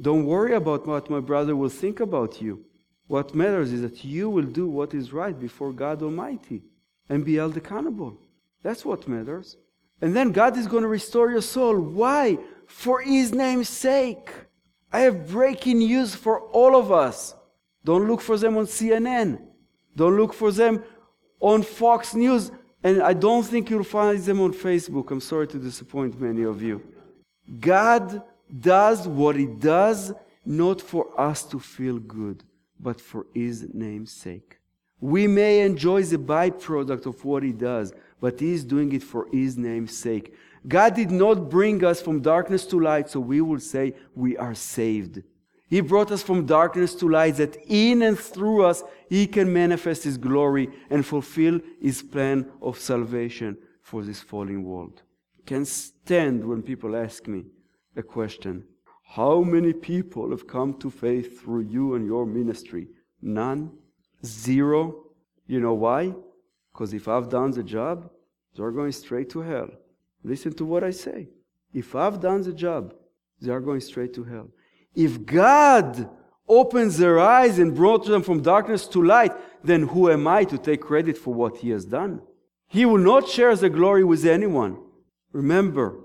Don't 0.00 0.26
worry 0.26 0.54
about 0.54 0.86
what 0.86 1.08
my 1.10 1.20
brother 1.20 1.54
will 1.54 1.68
think 1.68 2.00
about 2.00 2.42
you. 2.42 2.64
What 3.06 3.34
matters 3.34 3.72
is 3.72 3.82
that 3.82 4.04
you 4.04 4.28
will 4.30 4.44
do 4.44 4.66
what 4.66 4.94
is 4.94 5.12
right 5.12 5.38
before 5.38 5.72
God 5.72 6.02
Almighty 6.02 6.62
and 7.08 7.24
be 7.24 7.36
held 7.36 7.56
accountable. 7.56 8.18
That's 8.62 8.84
what 8.84 9.08
matters. 9.08 9.56
And 10.00 10.16
then 10.16 10.32
God 10.32 10.56
is 10.56 10.66
going 10.66 10.82
to 10.82 10.88
restore 10.88 11.30
your 11.30 11.42
soul. 11.42 11.78
Why? 11.78 12.38
For 12.66 13.00
His 13.00 13.32
name's 13.32 13.68
sake. 13.68 14.30
I 14.92 15.00
have 15.00 15.28
breaking 15.28 15.78
news 15.78 16.14
for 16.14 16.40
all 16.40 16.76
of 16.76 16.90
us. 16.90 17.34
Don't 17.84 18.08
look 18.08 18.20
for 18.20 18.38
them 18.38 18.56
on 18.56 18.66
CNN. 18.66 19.40
Don't 19.94 20.16
look 20.16 20.32
for 20.32 20.50
them 20.50 20.82
on 21.40 21.62
Fox 21.62 22.14
News. 22.14 22.50
And 22.84 23.02
I 23.02 23.14
don't 23.14 23.42
think 23.42 23.70
you'll 23.70 23.82
find 23.82 24.18
them 24.18 24.40
on 24.42 24.52
Facebook. 24.52 25.10
I'm 25.10 25.20
sorry 25.20 25.48
to 25.48 25.58
disappoint 25.58 26.20
many 26.20 26.42
of 26.42 26.60
you. 26.60 26.82
God 27.58 28.22
does 28.60 29.08
what 29.08 29.36
He 29.36 29.46
does 29.46 30.12
not 30.44 30.82
for 30.82 31.18
us 31.18 31.42
to 31.44 31.58
feel 31.58 31.98
good, 31.98 32.44
but 32.78 33.00
for 33.00 33.26
His 33.32 33.66
name's 33.72 34.12
sake. 34.12 34.58
We 35.00 35.26
may 35.26 35.62
enjoy 35.62 36.02
the 36.02 36.18
byproduct 36.18 37.06
of 37.06 37.24
what 37.24 37.42
He 37.42 37.52
does, 37.52 37.94
but 38.20 38.38
He 38.38 38.52
is 38.52 38.64
doing 38.64 38.92
it 38.92 39.02
for 39.02 39.28
His 39.32 39.56
name's 39.56 39.96
sake. 39.96 40.34
God 40.68 40.94
did 40.94 41.10
not 41.10 41.48
bring 41.48 41.82
us 41.84 42.02
from 42.02 42.20
darkness 42.20 42.66
to 42.66 42.78
light, 42.78 43.08
so 43.08 43.18
we 43.18 43.40
will 43.40 43.60
say 43.60 43.94
we 44.14 44.36
are 44.36 44.54
saved. 44.54 45.22
He 45.68 45.80
brought 45.80 46.10
us 46.10 46.22
from 46.22 46.46
darkness 46.46 46.94
to 46.96 47.08
light 47.08 47.36
that 47.36 47.56
in 47.66 48.02
and 48.02 48.18
through 48.18 48.64
us 48.64 48.82
He 49.08 49.26
can 49.26 49.52
manifest 49.52 50.04
His 50.04 50.16
glory 50.16 50.68
and 50.90 51.04
fulfill 51.04 51.60
His 51.80 52.02
plan 52.02 52.50
of 52.60 52.78
salvation 52.78 53.56
for 53.82 54.02
this 54.02 54.20
fallen 54.20 54.62
world. 54.62 55.02
I 55.38 55.42
can 55.46 55.64
stand 55.64 56.44
when 56.44 56.62
people 56.62 56.96
ask 56.96 57.26
me 57.26 57.44
a 57.96 58.02
question 58.02 58.64
How 59.16 59.42
many 59.42 59.72
people 59.72 60.30
have 60.30 60.46
come 60.46 60.74
to 60.80 60.90
faith 60.90 61.40
through 61.40 61.62
you 61.62 61.94
and 61.94 62.06
your 62.06 62.26
ministry? 62.26 62.88
None? 63.22 63.70
Zero? 64.24 65.04
You 65.46 65.60
know 65.60 65.74
why? 65.74 66.14
Because 66.72 66.92
if 66.92 67.08
I've 67.08 67.28
done 67.28 67.52
the 67.52 67.62
job, 67.62 68.10
they're 68.54 68.70
going 68.70 68.92
straight 68.92 69.30
to 69.30 69.40
hell. 69.40 69.68
Listen 70.22 70.52
to 70.54 70.64
what 70.64 70.84
I 70.84 70.90
say. 70.90 71.28
If 71.72 71.94
I've 71.94 72.20
done 72.20 72.42
the 72.42 72.52
job, 72.52 72.94
they 73.40 73.50
are 73.50 73.60
going 73.60 73.80
straight 73.80 74.14
to 74.14 74.24
hell. 74.24 74.48
If 74.94 75.24
God 75.26 76.08
opens 76.48 76.98
their 76.98 77.18
eyes 77.18 77.58
and 77.58 77.74
brought 77.74 78.06
them 78.06 78.22
from 78.22 78.42
darkness 78.42 78.86
to 78.88 79.02
light, 79.02 79.32
then 79.62 79.88
who 79.88 80.10
am 80.10 80.26
I 80.26 80.44
to 80.44 80.58
take 80.58 80.82
credit 80.82 81.16
for 81.16 81.32
what 81.32 81.58
He 81.58 81.70
has 81.70 81.84
done? 81.84 82.20
He 82.68 82.84
will 82.84 82.98
not 82.98 83.28
share 83.28 83.54
the 83.56 83.70
glory 83.70 84.04
with 84.04 84.24
anyone. 84.24 84.78
Remember, 85.32 86.00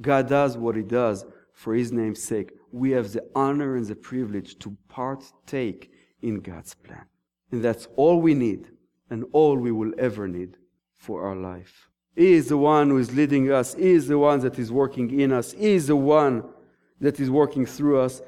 God 0.00 0.28
does 0.28 0.56
what 0.56 0.76
He 0.76 0.82
does 0.82 1.24
for 1.52 1.74
His 1.74 1.92
name's 1.92 2.22
sake. 2.22 2.52
We 2.72 2.90
have 2.90 3.12
the 3.12 3.24
honor 3.34 3.76
and 3.76 3.86
the 3.86 3.96
privilege 3.96 4.58
to 4.58 4.76
partake 4.88 5.90
in 6.20 6.40
God's 6.40 6.74
plan. 6.74 7.06
And 7.52 7.62
that's 7.62 7.88
all 7.96 8.20
we 8.20 8.34
need 8.34 8.68
and 9.08 9.24
all 9.32 9.56
we 9.56 9.72
will 9.72 9.92
ever 9.98 10.26
need 10.26 10.56
for 10.94 11.22
our 11.22 11.36
life. 11.36 11.88
He 12.14 12.32
is 12.32 12.48
the 12.48 12.56
one 12.56 12.88
who 12.88 12.98
is 12.98 13.14
leading 13.14 13.52
us. 13.52 13.74
He 13.74 13.90
is 13.90 14.08
the 14.08 14.18
one 14.18 14.40
that 14.40 14.58
is 14.58 14.72
working 14.72 15.20
in 15.20 15.32
us. 15.32 15.52
He 15.52 15.74
is 15.74 15.86
the 15.86 15.96
one 15.96 16.44
that 17.00 17.20
is 17.20 17.30
working 17.30 17.66
through 17.66 18.00
us. 18.00 18.22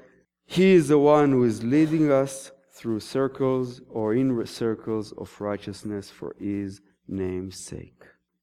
He 0.44 0.72
is 0.72 0.88
the 0.88 0.98
one 0.98 1.32
who 1.32 1.44
is 1.44 1.62
leading 1.62 2.10
us 2.10 2.50
through 2.72 3.00
circles 3.00 3.80
or 3.88 4.14
in 4.14 4.46
circles 4.46 5.12
of 5.12 5.40
righteousness 5.40 6.10
for 6.10 6.34
His 6.38 6.80
name's 7.06 7.58
sake. 7.58 8.02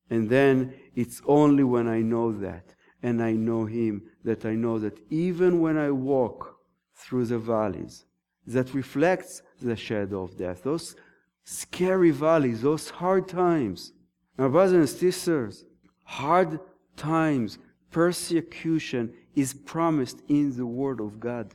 And 0.10 0.30
then 0.30 0.74
it's 0.96 1.22
only 1.26 1.64
when 1.64 1.88
I 1.88 2.02
know 2.02 2.32
that 2.34 2.76
and 3.02 3.22
I 3.22 3.32
know 3.32 3.66
Him 3.66 4.04
that 4.24 4.46
I 4.46 4.56
know 4.56 4.80
that 4.80 5.00
even 5.10 5.62
when 5.62 5.78
I 5.78 5.92
walk 5.92 6.58
through 6.96 7.26
the 7.26 7.40
valleys 7.40 8.06
that 8.48 8.74
reflects 8.74 9.42
the 9.62 9.76
shadow 9.76 10.24
of 10.24 10.38
death, 10.38 10.64
those 10.64 10.96
scary 11.44 12.12
valleys, 12.12 12.62
those 12.62 12.90
hard 12.90 13.28
times, 13.28 13.94
my 14.38 14.48
brothers 14.48 14.74
and 14.74 14.90
sisters, 14.90 15.66
hard 16.04 16.60
times, 16.98 17.58
persecution 17.96 19.14
is 19.36 19.54
promised 19.54 20.22
in 20.28 20.54
the 20.58 20.66
Word 20.66 21.00
of 21.00 21.18
God. 21.18 21.54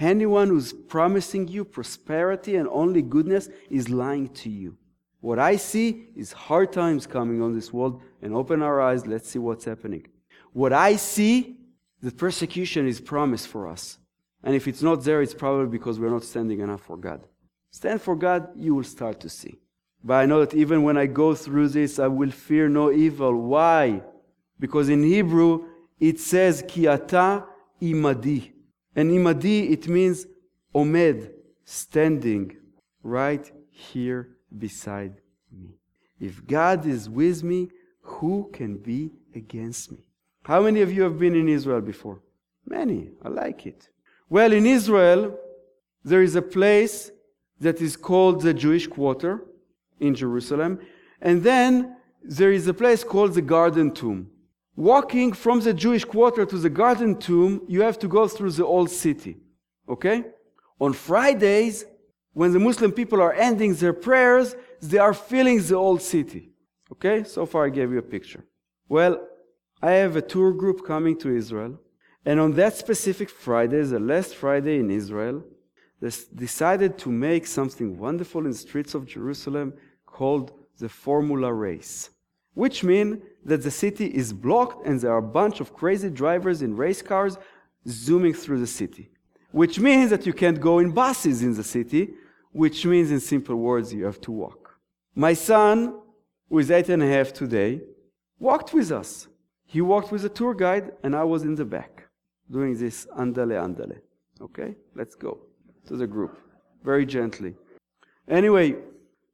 Anyone 0.00 0.48
who's 0.48 0.72
promising 0.72 1.48
you 1.48 1.66
prosperity 1.66 2.56
and 2.56 2.66
only 2.70 3.02
goodness 3.02 3.50
is 3.68 3.90
lying 3.90 4.28
to 4.42 4.48
you. 4.48 4.74
What 5.20 5.38
I 5.38 5.56
see 5.56 6.06
is 6.16 6.32
hard 6.32 6.72
times 6.72 7.06
coming 7.06 7.42
on 7.42 7.52
this 7.52 7.74
world, 7.74 8.00
and 8.22 8.32
open 8.32 8.62
our 8.62 8.80
eyes, 8.80 9.06
let's 9.06 9.28
see 9.28 9.38
what's 9.38 9.66
happening. 9.66 10.06
What 10.54 10.72
I 10.72 10.96
see, 10.96 11.58
the 12.00 12.10
persecution 12.10 12.88
is 12.88 12.98
promised 12.98 13.48
for 13.48 13.68
us. 13.68 13.98
And 14.42 14.54
if 14.54 14.66
it's 14.66 14.80
not 14.80 15.04
there, 15.04 15.20
it's 15.20 15.34
probably 15.34 15.66
because 15.66 16.00
we're 16.00 16.08
not 16.08 16.24
standing 16.24 16.60
enough 16.60 16.80
for 16.80 16.96
God. 16.96 17.20
Stand 17.70 18.00
for 18.00 18.16
God, 18.16 18.48
you 18.56 18.74
will 18.74 18.90
start 18.96 19.20
to 19.20 19.28
see. 19.28 19.58
But 20.02 20.14
I 20.14 20.24
know 20.24 20.40
that 20.42 20.54
even 20.54 20.84
when 20.84 20.96
I 20.96 21.04
go 21.04 21.34
through 21.34 21.68
this, 21.68 21.98
I 21.98 22.06
will 22.06 22.30
fear 22.30 22.66
no 22.70 22.90
evil. 22.90 23.34
Why? 23.34 24.00
Because 24.58 24.88
in 24.88 25.02
Hebrew, 25.02 25.66
it 26.02 26.18
says 26.18 26.64
ki 26.66 26.88
ata 26.88 27.44
imadi. 27.80 28.50
And 28.96 29.10
imadi, 29.12 29.70
it 29.70 29.86
means 29.86 30.26
omed, 30.74 31.30
standing 31.64 32.56
right 33.04 33.48
here 33.70 34.36
beside 34.64 35.14
me. 35.56 35.78
If 36.18 36.44
God 36.44 36.86
is 36.86 37.08
with 37.08 37.44
me, 37.44 37.68
who 38.00 38.50
can 38.52 38.78
be 38.78 39.12
against 39.32 39.92
me? 39.92 39.98
How 40.42 40.62
many 40.62 40.80
of 40.80 40.92
you 40.92 41.02
have 41.02 41.20
been 41.20 41.36
in 41.36 41.48
Israel 41.48 41.80
before? 41.80 42.20
Many. 42.66 43.10
I 43.24 43.28
like 43.28 43.64
it. 43.64 43.88
Well, 44.28 44.52
in 44.52 44.66
Israel, 44.66 45.38
there 46.04 46.22
is 46.22 46.34
a 46.34 46.42
place 46.42 47.12
that 47.60 47.80
is 47.80 47.96
called 47.96 48.42
the 48.42 48.52
Jewish 48.52 48.88
Quarter 48.88 49.44
in 50.00 50.16
Jerusalem. 50.16 50.80
And 51.20 51.44
then 51.44 51.96
there 52.24 52.50
is 52.50 52.66
a 52.66 52.74
place 52.74 53.04
called 53.04 53.34
the 53.34 53.42
Garden 53.42 53.92
Tomb. 53.92 54.32
Walking 54.76 55.32
from 55.32 55.60
the 55.60 55.74
Jewish 55.74 56.04
quarter 56.04 56.46
to 56.46 56.58
the 56.58 56.70
garden 56.70 57.18
tomb, 57.18 57.62
you 57.68 57.82
have 57.82 57.98
to 57.98 58.08
go 58.08 58.26
through 58.26 58.52
the 58.52 58.64
old 58.64 58.90
city. 58.90 59.36
Okay? 59.88 60.24
On 60.80 60.92
Fridays, 60.92 61.84
when 62.32 62.52
the 62.52 62.58
Muslim 62.58 62.92
people 62.92 63.20
are 63.20 63.34
ending 63.34 63.74
their 63.74 63.92
prayers, 63.92 64.56
they 64.80 64.98
are 64.98 65.14
filling 65.14 65.62
the 65.62 65.76
old 65.76 66.00
city. 66.00 66.52
Okay? 66.90 67.24
So 67.24 67.44
far 67.44 67.66
I 67.66 67.70
gave 67.70 67.92
you 67.92 67.98
a 67.98 68.02
picture. 68.02 68.44
Well, 68.88 69.26
I 69.82 69.92
have 69.92 70.16
a 70.16 70.22
tour 70.22 70.52
group 70.52 70.86
coming 70.86 71.18
to 71.18 71.34
Israel, 71.34 71.78
and 72.24 72.38
on 72.38 72.52
that 72.52 72.76
specific 72.76 73.28
Friday, 73.28 73.82
the 73.82 73.98
last 73.98 74.36
Friday 74.36 74.78
in 74.78 74.90
Israel, 74.90 75.42
they 76.00 76.10
decided 76.34 76.98
to 76.98 77.10
make 77.10 77.46
something 77.46 77.98
wonderful 77.98 78.44
in 78.44 78.52
the 78.52 78.56
streets 78.56 78.94
of 78.94 79.06
Jerusalem 79.06 79.74
called 80.06 80.52
the 80.78 80.88
Formula 80.88 81.52
Race, 81.52 82.10
which 82.54 82.84
means 82.84 83.22
that 83.44 83.62
the 83.62 83.70
city 83.70 84.06
is 84.06 84.32
blocked 84.32 84.86
and 84.86 85.00
there 85.00 85.12
are 85.12 85.18
a 85.18 85.22
bunch 85.22 85.60
of 85.60 85.74
crazy 85.74 86.10
drivers 86.10 86.62
in 86.62 86.76
race 86.76 87.02
cars 87.02 87.38
zooming 87.88 88.34
through 88.34 88.60
the 88.60 88.66
city, 88.66 89.10
which 89.50 89.78
means 89.78 90.10
that 90.10 90.26
you 90.26 90.32
can't 90.32 90.60
go 90.60 90.78
in 90.78 90.90
buses 90.92 91.42
in 91.42 91.54
the 91.54 91.64
city, 91.64 92.14
which 92.52 92.84
means, 92.84 93.10
in 93.10 93.18
simple 93.20 93.56
words, 93.56 93.92
you 93.92 94.04
have 94.04 94.20
to 94.20 94.30
walk. 94.30 94.78
My 95.14 95.32
son, 95.32 95.98
who 96.48 96.58
is 96.58 96.70
eight 96.70 96.88
and 96.90 97.02
a 97.02 97.08
half 97.08 97.32
today, 97.32 97.80
walked 98.38 98.74
with 98.74 98.92
us. 98.92 99.28
He 99.64 99.80
walked 99.80 100.12
with 100.12 100.24
a 100.24 100.28
tour 100.28 100.54
guide, 100.54 100.92
and 101.02 101.16
I 101.16 101.24
was 101.24 101.42
in 101.42 101.54
the 101.54 101.64
back 101.64 102.08
doing 102.50 102.76
this 102.76 103.06
andale 103.18 103.58
andale. 103.66 103.98
Okay, 104.40 104.76
let's 104.94 105.14
go 105.14 105.38
to 105.86 105.96
the 105.96 106.06
group 106.06 106.38
very 106.84 107.06
gently. 107.06 107.54
Anyway, 108.28 108.76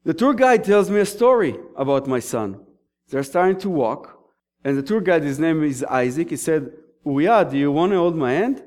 the 0.05 0.15
tour 0.15 0.35
guide 0.35 0.63
tells 0.65 0.91
me 0.91 1.01
a 1.01 1.07
story 1.07 1.59
about 1.77 2.07
my 2.07 2.21
son. 2.21 2.61
They're 3.09 3.23
starting 3.23 3.59
to 3.61 3.71
walk, 3.71 4.19
and 4.65 4.77
the 4.77 4.83
tour 4.83 5.01
guide, 5.01 5.23
his 5.23 5.39
name 5.39 5.63
is 5.65 5.83
Isaac, 5.85 6.31
he 6.31 6.37
said, 6.37 6.73
Orya, 7.05 7.47
do 7.51 7.57
you 7.57 7.73
want 7.73 7.93
to 7.93 7.99
hold 7.99 8.17
my 8.17 8.33
hand? 8.33 8.63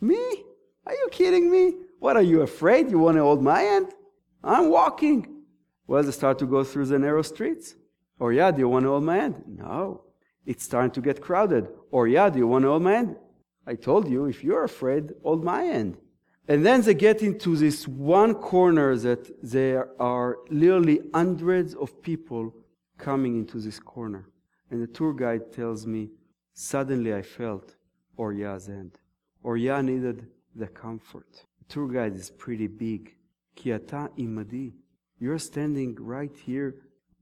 Me? 0.00 0.44
Are 0.86 0.94
you 0.94 1.08
kidding 1.10 1.50
me? 1.50 1.74
What 1.98 2.16
are 2.16 2.22
you 2.22 2.42
afraid? 2.42 2.90
You 2.90 2.98
want 2.98 3.16
to 3.16 3.22
hold 3.22 3.42
my 3.42 3.60
hand? 3.60 3.88
I'm 4.42 4.70
walking. 4.70 5.42
Well, 5.86 6.02
they 6.02 6.12
start 6.12 6.38
to 6.38 6.46
go 6.46 6.62
through 6.62 6.86
the 6.86 6.98
narrow 6.98 7.22
streets. 7.22 7.74
Orya, 8.20 8.52
do 8.52 8.60
you 8.60 8.68
want 8.68 8.84
to 8.84 8.90
hold 8.90 9.04
my 9.04 9.16
hand? 9.16 9.42
No. 9.46 10.04
It's 10.46 10.64
starting 10.64 10.92
to 10.92 11.00
get 11.00 11.20
crowded. 11.20 11.68
Orya, 11.90 12.30
do 12.30 12.38
you 12.38 12.46
want 12.46 12.62
to 12.62 12.68
hold 12.68 12.82
my 12.82 12.92
hand? 12.92 13.16
I 13.66 13.74
told 13.74 14.08
you, 14.08 14.26
if 14.26 14.42
you're 14.44 14.64
afraid, 14.64 15.12
hold 15.22 15.44
my 15.44 15.62
hand. 15.62 15.96
And 16.48 16.64
then 16.64 16.82
they 16.82 16.94
get 16.94 17.22
into 17.22 17.56
this 17.56 17.86
one 17.86 18.34
corner 18.34 18.96
that 18.96 19.30
there 19.42 19.90
are 20.00 20.38
literally 20.48 21.00
hundreds 21.12 21.74
of 21.74 22.02
people 22.02 22.54
coming 23.00 23.36
into 23.36 23.58
this 23.58 23.80
corner. 23.80 24.28
And 24.70 24.80
the 24.80 24.86
tour 24.86 25.12
guide 25.12 25.52
tells 25.52 25.86
me, 25.86 26.10
suddenly 26.54 27.12
I 27.14 27.22
felt 27.22 27.74
Orya's 28.16 28.66
hand. 28.66 28.98
Orya 29.42 29.82
needed 29.82 30.26
the 30.54 30.68
comfort. 30.68 31.44
The 31.58 31.72
tour 31.72 31.88
guide 31.88 32.14
is 32.14 32.30
pretty 32.30 32.68
big. 32.68 33.16
Ki 33.56 33.72
ata 33.72 34.10
imadi. 34.18 34.72
You're 35.18 35.38
standing 35.38 35.96
right 35.98 36.34
here 36.46 36.76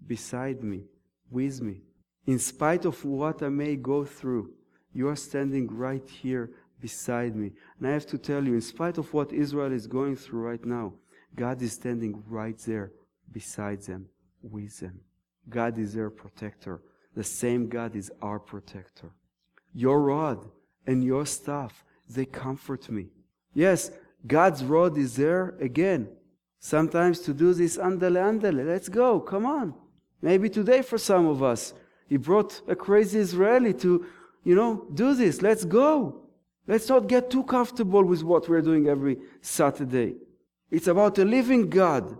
beside 0.06 0.62
me, 0.62 0.84
with 1.30 1.62
me. 1.62 1.82
In 2.26 2.38
spite 2.38 2.84
of 2.84 3.02
what 3.04 3.42
I 3.42 3.48
may 3.48 3.76
go 3.76 4.04
through, 4.04 4.50
you 4.92 5.08
are 5.08 5.16
standing 5.16 5.66
right 5.68 6.06
here 6.08 6.50
beside 6.80 7.34
me. 7.34 7.52
And 7.78 7.88
I 7.88 7.92
have 7.92 8.06
to 8.06 8.18
tell 8.18 8.44
you, 8.44 8.54
in 8.54 8.60
spite 8.60 8.98
of 8.98 9.12
what 9.12 9.32
Israel 9.32 9.72
is 9.72 9.86
going 9.86 10.16
through 10.16 10.40
right 10.40 10.64
now, 10.64 10.94
God 11.34 11.62
is 11.62 11.72
standing 11.72 12.22
right 12.26 12.58
there 12.66 12.92
beside 13.32 13.82
them, 13.82 14.06
with 14.42 14.80
them. 14.80 15.00
God 15.48 15.78
is 15.78 15.94
their 15.94 16.10
protector. 16.10 16.80
The 17.14 17.24
same 17.24 17.68
God 17.68 17.96
is 17.96 18.10
our 18.22 18.38
protector. 18.38 19.10
Your 19.74 20.00
rod 20.00 20.48
and 20.86 21.02
your 21.04 21.26
staff, 21.26 21.84
they 22.08 22.24
comfort 22.24 22.90
me. 22.90 23.08
Yes, 23.54 23.90
God's 24.26 24.64
rod 24.64 24.96
is 24.98 25.16
there 25.16 25.54
again. 25.60 26.08
Sometimes 26.60 27.20
to 27.20 27.32
do 27.32 27.54
this 27.54 27.76
andale 27.76 28.18
andale. 28.18 28.66
Let's 28.66 28.88
go. 28.88 29.20
Come 29.20 29.46
on. 29.46 29.74
Maybe 30.20 30.48
today 30.50 30.82
for 30.82 30.98
some 30.98 31.26
of 31.26 31.42
us. 31.42 31.72
He 32.08 32.16
brought 32.16 32.60
a 32.66 32.74
crazy 32.74 33.18
Israeli 33.18 33.74
to, 33.74 34.06
you 34.42 34.54
know, 34.54 34.86
do 34.94 35.14
this. 35.14 35.42
Let's 35.42 35.64
go. 35.64 36.22
Let's 36.66 36.88
not 36.88 37.06
get 37.06 37.30
too 37.30 37.44
comfortable 37.44 38.04
with 38.04 38.22
what 38.22 38.48
we're 38.48 38.62
doing 38.62 38.88
every 38.88 39.18
Saturday. 39.40 40.16
It's 40.70 40.86
about 40.86 41.18
a 41.18 41.24
living 41.24 41.70
God, 41.70 42.18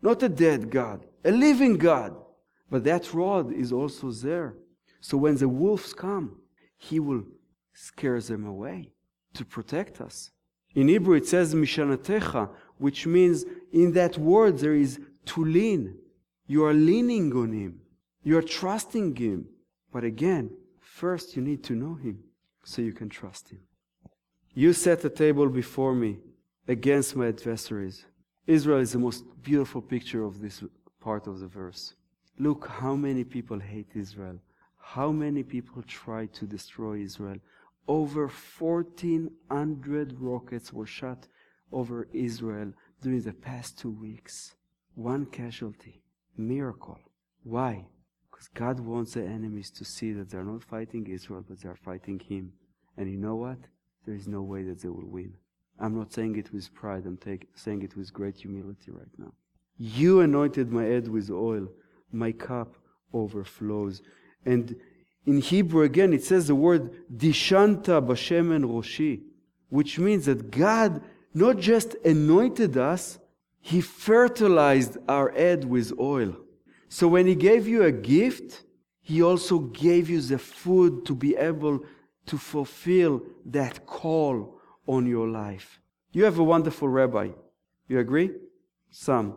not 0.00 0.22
a 0.22 0.28
dead 0.28 0.70
God, 0.70 1.04
a 1.24 1.30
living 1.30 1.76
God. 1.76 2.16
But 2.70 2.84
that 2.84 3.12
rod 3.12 3.52
is 3.52 3.72
also 3.72 4.10
there. 4.12 4.54
So 5.00 5.16
when 5.16 5.36
the 5.36 5.48
wolves 5.48 5.92
come, 5.92 6.40
he 6.76 7.00
will 7.00 7.24
scare 7.72 8.20
them 8.20 8.46
away 8.46 8.90
to 9.34 9.44
protect 9.44 10.00
us. 10.00 10.30
In 10.74 10.88
Hebrew 10.88 11.16
it 11.16 11.26
says 11.26 11.54
mishanatecha, 11.54 12.48
which 12.78 13.06
means 13.06 13.44
in 13.72 13.92
that 13.92 14.16
word 14.16 14.58
there 14.58 14.74
is 14.74 15.00
to 15.26 15.44
lean. 15.44 15.96
You 16.46 16.64
are 16.64 16.74
leaning 16.74 17.32
on 17.32 17.52
him. 17.52 17.80
You 18.22 18.38
are 18.38 18.42
trusting 18.42 19.16
him. 19.16 19.46
But 19.92 20.04
again, 20.04 20.50
first 20.80 21.36
you 21.36 21.42
need 21.42 21.64
to 21.64 21.74
know 21.74 21.94
him 21.94 22.22
so 22.64 22.82
you 22.82 22.92
can 22.92 23.08
trust 23.08 23.50
him. 23.50 23.60
You 24.54 24.72
set 24.72 25.04
a 25.04 25.10
table 25.10 25.48
before 25.48 25.94
me 25.94 26.18
against 26.68 27.16
my 27.16 27.28
adversaries. 27.28 28.04
Israel 28.46 28.80
is 28.80 28.92
the 28.92 28.98
most 28.98 29.24
beautiful 29.42 29.80
picture 29.80 30.24
of 30.24 30.40
this 30.40 30.62
part 31.00 31.26
of 31.26 31.40
the 31.40 31.46
verse. 31.46 31.94
Look 32.38 32.66
how 32.68 32.94
many 32.94 33.24
people 33.24 33.58
hate 33.58 33.90
Israel. 33.94 34.38
How 34.78 35.10
many 35.12 35.42
people 35.42 35.82
try 35.82 36.26
to 36.26 36.46
destroy 36.46 37.00
Israel. 37.00 37.38
Over 37.86 38.28
1,400 38.28 40.20
rockets 40.20 40.72
were 40.72 40.86
shot 40.86 41.26
over 41.72 42.08
Israel 42.12 42.72
during 43.02 43.22
the 43.22 43.32
past 43.32 43.78
two 43.78 43.90
weeks. 43.90 44.54
One 44.94 45.26
casualty. 45.26 46.02
Miracle. 46.36 46.98
Why? 47.42 47.86
Because 48.30 48.48
God 48.48 48.80
wants 48.80 49.14
the 49.14 49.24
enemies 49.24 49.70
to 49.72 49.84
see 49.84 50.12
that 50.12 50.30
they're 50.30 50.44
not 50.44 50.62
fighting 50.62 51.06
Israel, 51.06 51.44
but 51.46 51.60
they're 51.60 51.76
fighting 51.76 52.20
Him. 52.20 52.52
And 52.96 53.10
you 53.10 53.18
know 53.18 53.36
what? 53.36 53.58
there 54.04 54.14
is 54.14 54.28
no 54.28 54.42
way 54.42 54.62
that 54.64 54.80
they 54.82 54.88
will 54.88 55.06
win. 55.06 55.34
I'm 55.78 55.96
not 55.96 56.12
saying 56.12 56.36
it 56.36 56.52
with 56.52 56.72
pride, 56.74 57.04
I'm 57.06 57.16
take, 57.16 57.48
saying 57.54 57.82
it 57.82 57.96
with 57.96 58.12
great 58.12 58.36
humility 58.36 58.90
right 58.90 59.18
now. 59.18 59.32
You 59.78 60.20
anointed 60.20 60.70
my 60.70 60.84
head 60.84 61.08
with 61.08 61.30
oil, 61.30 61.68
my 62.12 62.32
cup 62.32 62.76
overflows. 63.12 64.02
And 64.44 64.76
in 65.26 65.40
Hebrew 65.40 65.82
again, 65.82 66.12
it 66.12 66.24
says 66.24 66.46
the 66.46 66.54
word 66.54 66.90
dishanta 67.14 68.04
bashemen 68.04 68.64
roshi, 68.64 69.20
which 69.68 69.98
means 69.98 70.26
that 70.26 70.50
God 70.50 71.02
not 71.34 71.58
just 71.58 71.94
anointed 72.04 72.76
us, 72.76 73.18
He 73.60 73.80
fertilized 73.80 74.96
our 75.08 75.30
head 75.30 75.64
with 75.64 75.92
oil. 75.98 76.36
So 76.88 77.06
when 77.08 77.26
He 77.26 77.34
gave 77.34 77.68
you 77.68 77.84
a 77.84 77.92
gift, 77.92 78.64
He 79.00 79.22
also 79.22 79.58
gave 79.58 80.10
you 80.10 80.20
the 80.20 80.38
food 80.38 81.06
to 81.06 81.14
be 81.14 81.36
able 81.36 81.84
to 82.26 82.38
fulfill 82.38 83.22
that 83.46 83.86
call 83.86 84.60
on 84.86 85.06
your 85.06 85.28
life. 85.28 85.80
You 86.12 86.24
have 86.24 86.38
a 86.38 86.44
wonderful 86.44 86.88
rabbi. 86.88 87.28
You 87.88 87.98
agree? 87.98 88.30
Some. 88.90 89.34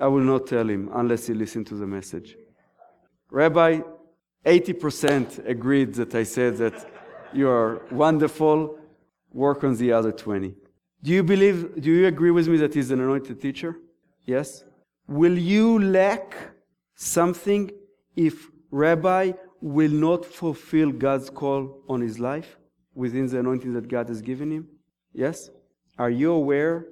I 0.00 0.06
will 0.06 0.22
not 0.22 0.46
tell 0.46 0.68
him 0.68 0.88
unless 0.94 1.26
he 1.26 1.34
listens 1.34 1.68
to 1.68 1.74
the 1.74 1.86
message. 1.86 2.36
Rabbi, 3.30 3.80
80% 4.46 5.46
agreed 5.46 5.94
that 5.94 6.14
I 6.14 6.22
said 6.22 6.56
that 6.56 6.90
you 7.34 7.48
are 7.48 7.82
wonderful. 7.90 8.78
Work 9.32 9.62
on 9.62 9.76
the 9.76 9.92
other 9.92 10.10
20. 10.10 10.54
Do 11.02 11.10
you 11.10 11.22
believe, 11.22 11.80
do 11.80 11.90
you 11.92 12.06
agree 12.06 12.30
with 12.30 12.48
me 12.48 12.56
that 12.56 12.74
he's 12.74 12.90
an 12.90 13.00
anointed 13.00 13.40
teacher? 13.40 13.76
Yes? 14.24 14.64
Will 15.06 15.36
you 15.36 15.78
lack 15.78 16.34
something 16.94 17.70
if 18.16 18.48
Rabbi 18.70 19.32
will 19.60 19.90
not 19.90 20.24
fulfill 20.24 20.90
God's 20.92 21.28
call 21.28 21.82
on 21.88 22.00
his 22.00 22.18
life 22.18 22.56
within 22.94 23.26
the 23.26 23.38
anointing 23.38 23.74
that 23.74 23.86
God 23.88 24.08
has 24.08 24.22
given 24.22 24.50
him? 24.50 24.68
Yes? 25.12 25.50
Are 25.98 26.10
you 26.10 26.32
aware 26.32 26.86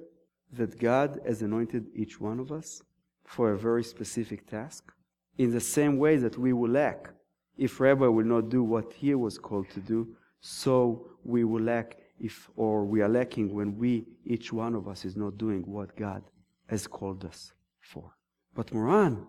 that 0.53 0.79
God 0.79 1.19
has 1.25 1.41
anointed 1.41 1.87
each 1.95 2.19
one 2.21 2.39
of 2.39 2.51
us 2.51 2.83
for 3.29 3.51
a 3.51 3.57
very 3.57 3.83
specific 3.83 4.41
task? 4.47 4.91
In 5.37 5.51
the 5.51 5.65
same 5.77 5.97
way 5.97 6.17
that 6.17 6.37
we 6.37 6.51
will 6.51 6.71
lack 6.71 7.11
if 7.57 7.79
Rabbi 7.79 8.07
will 8.07 8.25
not 8.25 8.49
do 8.49 8.63
what 8.63 8.93
he 8.93 9.13
was 9.13 9.37
called 9.37 9.69
to 9.71 9.81
do, 9.81 9.99
so 10.41 11.07
we 11.23 11.43
will 11.43 11.61
lack 11.61 11.97
if, 12.19 12.49
or 12.55 12.85
we 12.85 13.01
are 13.01 13.09
lacking 13.19 13.53
when 13.53 13.77
we, 13.77 14.05
each 14.25 14.51
one 14.51 14.73
of 14.75 14.87
us, 14.87 15.05
is 15.05 15.15
not 15.15 15.37
doing 15.37 15.61
what 15.63 15.95
God 15.95 16.23
has 16.67 16.87
called 16.87 17.23
us 17.25 17.53
for. 17.81 18.15
But 18.55 18.73
Moran, 18.73 19.27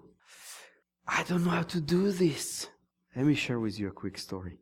I 1.06 1.22
don't 1.24 1.44
know 1.44 1.50
how 1.50 1.62
to 1.74 1.80
do 1.80 2.10
this. 2.10 2.68
Let 3.14 3.26
me 3.26 3.34
share 3.34 3.60
with 3.60 3.78
you 3.78 3.88
a 3.88 3.92
quick 4.02 4.16
story. 4.16 4.58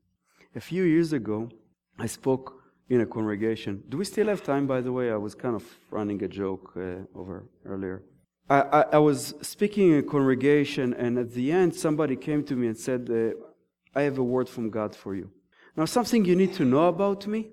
A 0.57 0.61
few 0.61 0.83
years 0.83 1.13
ago, 1.13 1.51
I 1.99 2.07
spoke 2.07 2.47
in 2.89 3.03
a 3.03 3.07
congregation. 3.07 3.83
Do 3.91 3.99
we 3.99 4.05
still 4.05 4.29
have 4.29 4.43
time, 4.43 4.67
by 4.67 4.81
the 4.81 4.93
way? 4.93 5.13
I 5.13 5.17
was 5.17 5.35
kind 5.35 5.55
of 5.55 5.65
running 5.91 6.23
a 6.25 6.29
joke 6.29 6.73
uh, 6.77 7.19
over 7.19 7.49
earlier. 7.67 8.03
I, 8.49 8.61
I, 8.61 8.81
I, 8.93 8.99
was 8.99 9.35
speaking 9.43 9.93
in 9.93 9.99
a 9.99 10.03
congregation, 10.03 10.95
and 10.95 11.19
at 11.19 11.33
the 11.33 11.53
end, 11.53 11.75
somebody 11.75 12.17
came 12.17 12.43
to 12.45 12.57
me 12.57 12.69
and 12.69 12.77
said, 12.77 13.09
uh, 13.11 13.99
I 13.99 14.03
have 14.03 14.19
a 14.19 14.25
word 14.25 14.49
from 14.49 14.71
God 14.71 14.97
for 14.97 15.15
you. 15.15 15.31
Now, 15.77 15.85
something 15.85 16.25
you 16.25 16.35
need 16.35 16.55
to 16.55 16.65
know 16.65 16.89
about 16.89 17.27
me 17.27 17.51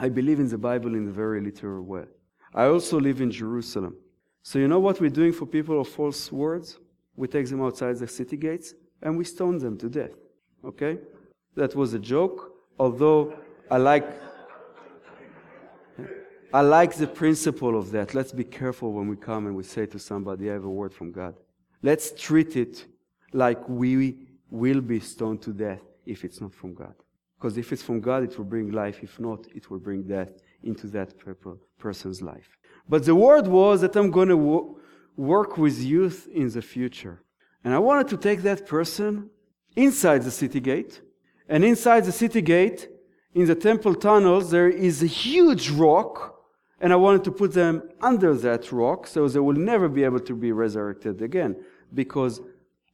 I 0.00 0.08
believe 0.08 0.38
in 0.38 0.48
the 0.48 0.58
Bible 0.58 0.94
in 0.94 1.08
a 1.08 1.10
very 1.10 1.40
literal 1.40 1.82
way. 1.82 2.04
I 2.54 2.66
also 2.66 3.00
live 3.00 3.20
in 3.20 3.30
Jerusalem. 3.30 3.96
So, 4.42 4.58
you 4.58 4.68
know 4.68 4.78
what 4.78 5.00
we're 5.00 5.10
doing 5.10 5.32
for 5.32 5.44
people 5.44 5.80
of 5.80 5.88
false 5.88 6.30
words? 6.30 6.78
We 7.16 7.26
take 7.26 7.48
them 7.48 7.62
outside 7.62 7.96
the 7.96 8.06
city 8.06 8.36
gates 8.36 8.74
and 9.02 9.18
we 9.18 9.24
stone 9.24 9.58
them 9.58 9.76
to 9.78 9.88
death. 9.88 10.12
Okay? 10.64 10.98
That 11.56 11.74
was 11.74 11.94
a 11.94 11.98
joke, 11.98 12.52
although 12.78 13.34
I 13.70 13.78
like. 13.78 14.08
I 16.52 16.62
like 16.62 16.94
the 16.94 17.06
principle 17.06 17.78
of 17.78 17.90
that. 17.90 18.14
Let's 18.14 18.32
be 18.32 18.44
careful 18.44 18.92
when 18.92 19.08
we 19.08 19.16
come 19.16 19.46
and 19.46 19.54
we 19.54 19.62
say 19.62 19.86
to 19.86 19.98
somebody, 19.98 20.48
I 20.50 20.54
have 20.54 20.64
a 20.64 20.70
word 20.70 20.94
from 20.94 21.12
God. 21.12 21.34
Let's 21.82 22.12
treat 22.12 22.56
it 22.56 22.86
like 23.32 23.68
we 23.68 24.16
will 24.50 24.80
be 24.80 25.00
stoned 25.00 25.42
to 25.42 25.52
death 25.52 25.82
if 26.06 26.24
it's 26.24 26.40
not 26.40 26.54
from 26.54 26.74
God. 26.74 26.94
Because 27.38 27.58
if 27.58 27.72
it's 27.72 27.82
from 27.82 28.00
God, 28.00 28.22
it 28.24 28.36
will 28.36 28.46
bring 28.46 28.72
life. 28.72 29.00
If 29.02 29.20
not, 29.20 29.46
it 29.54 29.70
will 29.70 29.78
bring 29.78 30.02
death 30.04 30.30
into 30.62 30.86
that 30.88 31.14
person's 31.78 32.22
life. 32.22 32.56
But 32.88 33.04
the 33.04 33.14
word 33.14 33.46
was 33.46 33.82
that 33.82 33.94
I'm 33.94 34.10
going 34.10 34.28
to 34.28 34.36
wo- 34.36 34.80
work 35.16 35.58
with 35.58 35.78
youth 35.78 36.28
in 36.32 36.50
the 36.50 36.62
future. 36.62 37.22
And 37.62 37.74
I 37.74 37.78
wanted 37.78 38.08
to 38.08 38.16
take 38.16 38.42
that 38.42 38.66
person 38.66 39.30
inside 39.76 40.22
the 40.22 40.30
city 40.30 40.60
gate. 40.60 41.02
And 41.48 41.62
inside 41.64 42.06
the 42.06 42.12
city 42.12 42.40
gate, 42.40 42.88
in 43.34 43.46
the 43.46 43.54
temple 43.54 43.94
tunnels, 43.94 44.50
there 44.50 44.68
is 44.68 45.02
a 45.02 45.06
huge 45.06 45.70
rock. 45.70 46.37
And 46.80 46.92
I 46.92 46.96
wanted 46.96 47.24
to 47.24 47.32
put 47.32 47.54
them 47.54 47.82
under 48.00 48.34
that 48.34 48.70
rock 48.70 49.06
so 49.06 49.28
they 49.28 49.40
will 49.40 49.56
never 49.56 49.88
be 49.88 50.04
able 50.04 50.20
to 50.20 50.34
be 50.34 50.52
resurrected 50.52 51.22
again. 51.22 51.56
Because 51.92 52.40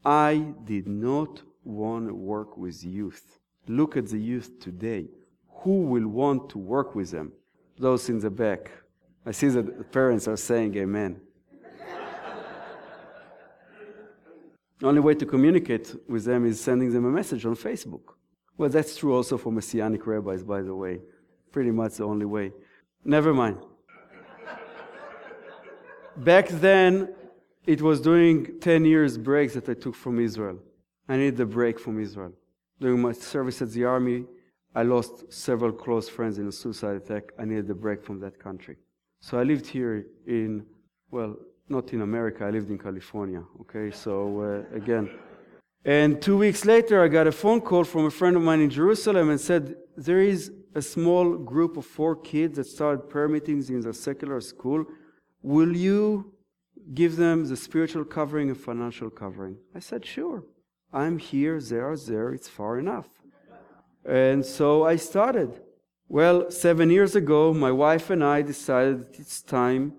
I 0.04 0.54
did 0.64 0.88
not 0.88 1.42
want 1.64 2.08
to 2.08 2.14
work 2.14 2.56
with 2.56 2.84
youth. 2.84 3.38
Look 3.66 3.96
at 3.96 4.08
the 4.08 4.18
youth 4.18 4.60
today. 4.60 5.08
Who 5.62 5.82
will 5.82 6.08
want 6.08 6.50
to 6.50 6.58
work 6.58 6.94
with 6.94 7.10
them? 7.10 7.32
Those 7.78 8.08
in 8.08 8.20
the 8.20 8.30
back. 8.30 8.70
I 9.26 9.32
see 9.32 9.48
that 9.48 9.90
parents 9.90 10.28
are 10.28 10.36
saying 10.36 10.76
amen. 10.76 11.20
only 14.82 15.00
way 15.00 15.14
to 15.14 15.24
communicate 15.24 15.94
with 16.08 16.24
them 16.24 16.44
is 16.44 16.60
sending 16.60 16.92
them 16.92 17.06
a 17.06 17.10
message 17.10 17.46
on 17.46 17.56
Facebook. 17.56 18.02
Well, 18.56 18.68
that's 18.68 18.96
true 18.96 19.14
also 19.14 19.38
for 19.38 19.50
Messianic 19.50 20.06
rabbis, 20.06 20.44
by 20.44 20.62
the 20.62 20.74
way. 20.74 21.00
Pretty 21.50 21.70
much 21.70 21.94
the 21.94 22.04
only 22.04 22.26
way. 22.26 22.52
Never 23.04 23.32
mind. 23.32 23.58
Back 26.16 26.48
then, 26.48 27.12
it 27.66 27.82
was 27.82 28.00
during 28.00 28.60
10 28.60 28.84
years 28.84 29.18
breaks 29.18 29.54
that 29.54 29.68
I 29.68 29.74
took 29.74 29.94
from 29.94 30.20
Israel. 30.20 30.58
I 31.08 31.16
needed 31.16 31.40
a 31.40 31.46
break 31.46 31.80
from 31.80 32.00
Israel. 32.00 32.32
During 32.80 33.02
my 33.02 33.12
service 33.12 33.60
at 33.62 33.70
the 33.70 33.84
army, 33.84 34.24
I 34.74 34.82
lost 34.82 35.32
several 35.32 35.72
close 35.72 36.08
friends 36.08 36.38
in 36.38 36.46
a 36.48 36.52
suicide 36.52 36.96
attack. 36.96 37.32
I 37.38 37.44
needed 37.44 37.68
a 37.70 37.74
break 37.74 38.02
from 38.02 38.20
that 38.20 38.38
country. 38.38 38.76
So 39.20 39.38
I 39.38 39.42
lived 39.42 39.66
here 39.66 40.06
in, 40.26 40.64
well, 41.10 41.36
not 41.68 41.92
in 41.92 42.02
America, 42.02 42.44
I 42.44 42.50
lived 42.50 42.70
in 42.70 42.78
California. 42.78 43.42
Okay, 43.62 43.90
so 43.90 44.40
uh, 44.40 44.76
again. 44.76 45.10
And 45.84 46.20
two 46.20 46.36
weeks 46.36 46.64
later, 46.64 47.02
I 47.02 47.08
got 47.08 47.26
a 47.26 47.32
phone 47.32 47.60
call 47.60 47.84
from 47.84 48.06
a 48.06 48.10
friend 48.10 48.36
of 48.36 48.42
mine 48.42 48.60
in 48.60 48.70
Jerusalem 48.70 49.30
and 49.30 49.40
said, 49.40 49.76
There 49.96 50.20
is 50.20 50.52
a 50.74 50.82
small 50.82 51.36
group 51.36 51.76
of 51.76 51.86
four 51.86 52.16
kids 52.16 52.56
that 52.56 52.64
started 52.64 53.08
prayer 53.08 53.28
meetings 53.28 53.70
in 53.70 53.80
the 53.80 53.92
secular 53.92 54.40
school. 54.40 54.84
Will 55.44 55.76
you 55.76 56.32
give 56.94 57.16
them 57.16 57.46
the 57.46 57.56
spiritual 57.56 58.02
covering 58.02 58.48
and 58.48 58.58
financial 58.58 59.10
covering? 59.10 59.58
I 59.74 59.78
said, 59.78 60.06
Sure. 60.06 60.42
I'm 60.90 61.18
here, 61.18 61.60
they 61.60 61.76
are 61.76 61.98
there, 61.98 62.32
it's 62.32 62.48
far 62.48 62.78
enough. 62.78 63.10
And 64.06 64.44
so 64.44 64.86
I 64.86 64.96
started. 64.96 65.60
Well, 66.08 66.50
seven 66.50 66.88
years 66.88 67.14
ago, 67.14 67.52
my 67.52 67.70
wife 67.70 68.08
and 68.08 68.24
I 68.24 68.40
decided 68.40 69.06
it's 69.18 69.42
time 69.42 69.92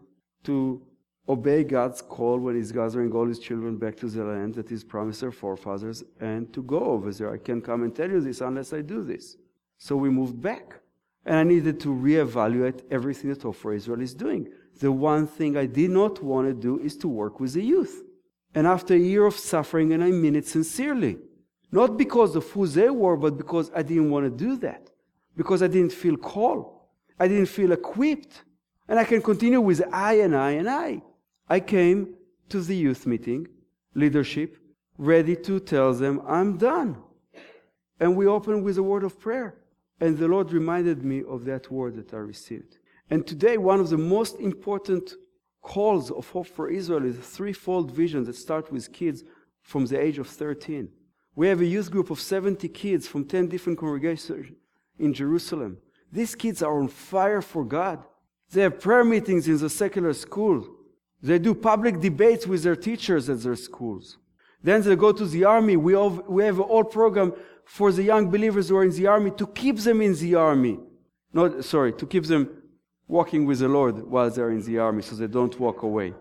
to 0.45 0.81
obey 1.29 1.63
God's 1.63 2.01
call 2.01 2.39
when 2.39 2.55
He's 2.55 2.71
gathering 2.71 3.11
all 3.11 3.27
His 3.27 3.37
children 3.37 3.77
back 3.77 3.97
to 3.97 4.07
the 4.07 4.23
land 4.23 4.55
that 4.55 4.69
He's 4.69 4.83
promised 4.83 5.21
their 5.21 5.31
forefathers 5.31 6.03
and 6.19 6.51
to 6.53 6.63
go 6.63 6.79
over 6.79 7.13
there. 7.13 7.31
I 7.31 7.37
can't 7.37 7.63
come 7.63 7.83
and 7.83 7.95
tell 7.95 8.09
you 8.09 8.19
this 8.19 8.41
unless 8.41 8.73
I 8.73 8.81
do 8.81 9.03
this. 9.03 9.37
So 9.77 9.95
we 9.95 10.09
moved 10.09 10.41
back. 10.41 10.79
And 11.27 11.37
I 11.37 11.43
needed 11.43 11.79
to 11.81 11.89
reevaluate 11.89 12.81
everything 12.89 13.31
that 13.31 13.41
Hope 13.43 13.55
for 13.55 13.73
Israel 13.73 14.01
is 14.01 14.13
doing. 14.13 14.47
The 14.79 14.91
one 14.91 15.27
thing 15.27 15.55
I 15.55 15.65
did 15.65 15.91
not 15.91 16.21
want 16.21 16.47
to 16.47 16.53
do 16.53 16.79
is 16.79 16.97
to 16.97 17.07
work 17.07 17.39
with 17.39 17.53
the 17.53 17.63
youth. 17.63 18.03
And 18.53 18.67
after 18.67 18.93
a 18.93 18.97
year 18.97 19.25
of 19.25 19.37
suffering, 19.37 19.93
and 19.93 20.03
I 20.03 20.11
mean 20.11 20.35
it 20.35 20.47
sincerely, 20.47 21.17
not 21.71 21.97
because 21.97 22.35
of 22.35 22.49
who 22.51 22.67
they 22.67 22.89
were, 22.89 23.17
but 23.17 23.37
because 23.37 23.71
I 23.75 23.81
didn't 23.81 24.09
want 24.09 24.25
to 24.25 24.45
do 24.45 24.55
that. 24.57 24.89
Because 25.35 25.61
I 25.61 25.67
didn't 25.67 25.91
feel 25.91 26.15
called. 26.15 26.71
I 27.19 27.27
didn't 27.27 27.47
feel 27.47 27.71
equipped. 27.71 28.43
And 28.87 28.99
I 28.99 29.03
can 29.03 29.21
continue 29.21 29.59
with 29.59 29.81
I 29.91 30.13
and 30.15 30.35
I 30.35 30.51
and 30.51 30.69
I. 30.69 31.01
I 31.49 31.59
came 31.59 32.15
to 32.49 32.61
the 32.61 32.75
youth 32.75 33.05
meeting, 33.05 33.47
leadership, 33.93 34.57
ready 34.97 35.35
to 35.35 35.59
tell 35.59 35.93
them, 35.93 36.21
I'm 36.27 36.57
done. 36.57 36.97
And 37.99 38.15
we 38.15 38.27
opened 38.27 38.63
with 38.63 38.77
a 38.77 38.83
word 38.83 39.03
of 39.03 39.19
prayer. 39.19 39.55
And 39.99 40.17
the 40.17 40.27
Lord 40.27 40.51
reminded 40.51 41.03
me 41.03 41.23
of 41.27 41.45
that 41.45 41.71
word 41.71 41.95
that 41.95 42.13
I 42.13 42.17
received. 42.17 42.77
And 43.09 43.25
today, 43.25 43.57
one 43.57 43.79
of 43.79 43.89
the 43.89 43.97
most 43.97 44.39
important 44.39 45.13
calls 45.61 46.11
of 46.11 46.29
Hope 46.29 46.47
for 46.47 46.69
Israel 46.69 47.05
is 47.05 47.17
a 47.17 47.21
threefold 47.21 47.91
vision 47.91 48.23
that 48.25 48.35
starts 48.35 48.71
with 48.71 48.91
kids 48.91 49.23
from 49.61 49.85
the 49.85 49.99
age 49.99 50.17
of 50.17 50.27
13. 50.27 50.89
We 51.35 51.47
have 51.47 51.61
a 51.61 51.65
youth 51.65 51.91
group 51.91 52.09
of 52.09 52.19
70 52.19 52.67
kids 52.69 53.07
from 53.07 53.25
10 53.25 53.49
different 53.49 53.79
congregations 53.79 54.47
in 54.97 55.13
Jerusalem. 55.13 55.77
These 56.11 56.35
kids 56.35 56.63
are 56.63 56.79
on 56.79 56.87
fire 56.87 57.41
for 57.41 57.65
God. 57.65 58.03
They 58.51 58.61
have 58.61 58.79
prayer 58.79 59.03
meetings 59.03 59.47
in 59.47 59.57
the 59.57 59.69
secular 59.69 60.13
school. 60.13 60.65
They 61.21 61.39
do 61.39 61.53
public 61.55 61.99
debates 61.99 62.47
with 62.47 62.63
their 62.63 62.75
teachers 62.75 63.29
at 63.29 63.41
their 63.41 63.55
schools. 63.55 64.17
Then 64.63 64.81
they 64.81 64.95
go 64.95 65.11
to 65.11 65.25
the 65.25 65.43
army. 65.43 65.75
We, 65.75 65.95
we 65.95 66.43
have 66.43 66.59
a 66.59 66.63
whole 66.63 66.83
program 66.83 67.33
for 67.65 67.91
the 67.91 68.03
young 68.03 68.29
believers 68.29 68.69
who 68.69 68.77
are 68.77 68.83
in 68.83 68.91
the 68.91 69.07
army 69.07 69.31
to 69.31 69.47
keep 69.47 69.77
them 69.77 70.01
in 70.01 70.15
the 70.15 70.35
army. 70.35 70.79
Not, 71.33 71.65
sorry, 71.65 71.91
to 71.93 72.05
keep 72.05 72.25
them 72.25 72.61
walking 73.07 73.45
with 73.45 73.59
the 73.59 73.67
Lord 73.67 74.05
while 74.05 74.29
they're 74.29 74.51
in 74.51 74.63
the 74.63 74.79
army 74.79 75.01
so 75.01 75.15
they 75.15 75.27
don't 75.27 75.59
walk 75.59 75.83
away. 75.83 76.13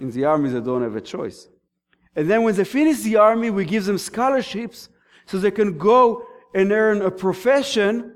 In 0.00 0.10
the 0.10 0.24
army, 0.24 0.50
they 0.50 0.60
don't 0.60 0.82
have 0.82 0.96
a 0.96 1.00
choice. 1.00 1.48
And 2.16 2.28
then 2.28 2.42
when 2.42 2.54
they 2.54 2.64
finish 2.64 3.00
the 3.00 3.16
army, 3.16 3.50
we 3.50 3.64
give 3.64 3.84
them 3.84 3.98
scholarships 3.98 4.88
so 5.26 5.38
they 5.38 5.50
can 5.50 5.78
go 5.78 6.26
and 6.54 6.72
earn 6.72 7.02
a 7.02 7.10
profession. 7.10 8.14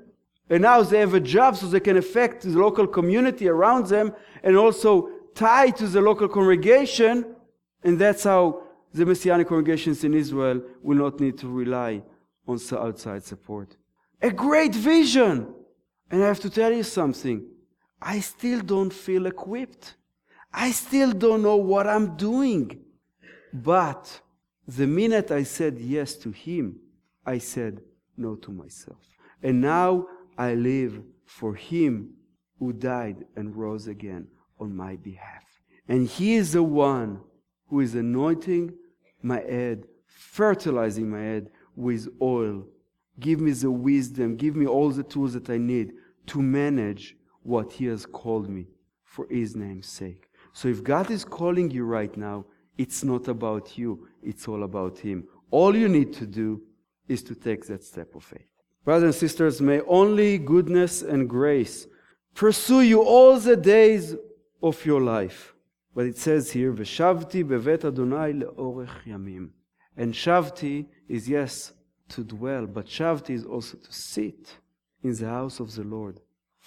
And 0.49 0.61
now 0.63 0.81
they 0.81 0.99
have 0.99 1.13
a 1.13 1.19
job 1.19 1.55
so 1.55 1.67
they 1.67 1.79
can 1.79 1.97
affect 1.97 2.43
the 2.43 2.57
local 2.57 2.87
community 2.87 3.47
around 3.47 3.87
them 3.87 4.13
and 4.43 4.57
also 4.57 5.09
tie 5.35 5.69
to 5.71 5.87
the 5.87 6.01
local 6.01 6.27
congregation. 6.27 7.35
And 7.83 7.99
that's 7.99 8.23
how 8.23 8.63
the 8.93 9.05
Messianic 9.05 9.47
congregations 9.47 10.03
in 10.03 10.13
Israel 10.13 10.61
will 10.81 10.97
not 10.97 11.19
need 11.19 11.37
to 11.39 11.47
rely 11.47 12.01
on 12.47 12.59
outside 12.71 13.23
support. 13.23 13.77
A 14.21 14.31
great 14.31 14.73
vision! 14.73 15.53
And 16.11 16.23
I 16.23 16.27
have 16.27 16.39
to 16.39 16.49
tell 16.49 16.73
you 16.73 16.83
something. 16.83 17.45
I 18.01 18.19
still 18.19 18.61
don't 18.61 18.93
feel 18.93 19.25
equipped. 19.25 19.95
I 20.53 20.71
still 20.71 21.11
don't 21.11 21.41
know 21.41 21.57
what 21.57 21.87
I'm 21.87 22.15
doing. 22.15 22.79
But 23.53 24.21
the 24.67 24.87
minute 24.87 25.31
I 25.31 25.43
said 25.43 25.79
yes 25.79 26.15
to 26.15 26.31
Him, 26.31 26.79
I 27.25 27.37
said 27.39 27.81
no 28.17 28.35
to 28.35 28.51
myself. 28.51 28.97
And 29.43 29.61
now 29.61 30.07
I 30.37 30.53
live 30.53 31.01
for 31.25 31.55
Him 31.55 32.11
who 32.57 32.73
died 32.73 33.25
and 33.35 33.55
rose 33.55 33.87
again 33.87 34.27
on 34.59 34.75
my 34.75 34.95
behalf. 34.97 35.43
And 35.87 36.07
He 36.07 36.35
is 36.35 36.53
the 36.53 36.63
one 36.63 37.21
who 37.67 37.79
is 37.79 37.95
anointing 37.95 38.73
my 39.21 39.41
head, 39.41 39.85
fertilizing 40.05 41.09
my 41.09 41.19
head 41.19 41.49
with 41.75 42.07
oil. 42.21 42.65
Give 43.19 43.41
me 43.41 43.51
the 43.51 43.71
wisdom, 43.71 44.35
give 44.35 44.55
me 44.55 44.65
all 44.65 44.91
the 44.91 45.03
tools 45.03 45.33
that 45.33 45.49
I 45.49 45.57
need 45.57 45.91
to 46.27 46.41
manage 46.41 47.17
what 47.43 47.71
He 47.71 47.85
has 47.85 48.05
called 48.05 48.49
me 48.49 48.67
for 49.03 49.27
His 49.29 49.55
name's 49.55 49.87
sake. 49.87 50.29
So 50.53 50.67
if 50.67 50.83
God 50.83 51.09
is 51.11 51.23
calling 51.23 51.71
you 51.71 51.85
right 51.85 52.15
now, 52.15 52.45
it's 52.77 53.03
not 53.03 53.27
about 53.27 53.77
you, 53.77 54.07
it's 54.23 54.47
all 54.47 54.63
about 54.63 54.97
Him. 54.99 55.25
All 55.51 55.75
you 55.75 55.89
need 55.89 56.13
to 56.13 56.25
do 56.25 56.61
is 57.07 57.23
to 57.23 57.35
take 57.35 57.65
that 57.67 57.83
step 57.83 58.15
of 58.15 58.23
faith. 58.23 58.47
Brothers 58.85 59.03
and 59.03 59.15
sisters, 59.15 59.61
may 59.61 59.81
only 59.81 60.37
goodness 60.37 61.01
and 61.01 61.29
grace 61.29 61.87
pursue 62.33 62.81
you 62.81 63.01
all 63.01 63.39
the 63.39 63.57
days 63.57 64.15
of 64.61 64.85
your 64.85 65.01
life. 65.01 65.53
But 65.93 66.05
it 66.05 66.17
says 66.17 66.51
here, 66.51 66.71
Veshavti 66.71 67.43
bevet 67.43 67.83
Adonai 67.83 68.33
leorech 68.33 69.03
yamim. 69.05 69.49
And 69.97 70.13
Shavti 70.13 70.85
is, 71.07 71.27
yes, 71.27 71.73
to 72.09 72.23
dwell, 72.23 72.65
but 72.67 72.85
Shavti 72.85 73.31
is 73.31 73.45
also 73.45 73.77
to 73.77 73.91
sit 73.91 74.57
in 75.03 75.13
the 75.13 75.27
house 75.27 75.59
of 75.59 75.75
the 75.75 75.83
Lord 75.83 76.19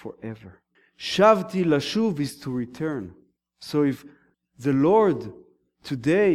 forever. 0.03 0.53
Shavti 0.99 1.65
lashuv 1.65 2.21
is 2.21 2.37
to 2.41 2.51
return. 2.51 3.15
So 3.61 3.83
if 3.93 4.05
the 4.59 4.73
Lord 4.73 5.33
today 5.83 6.33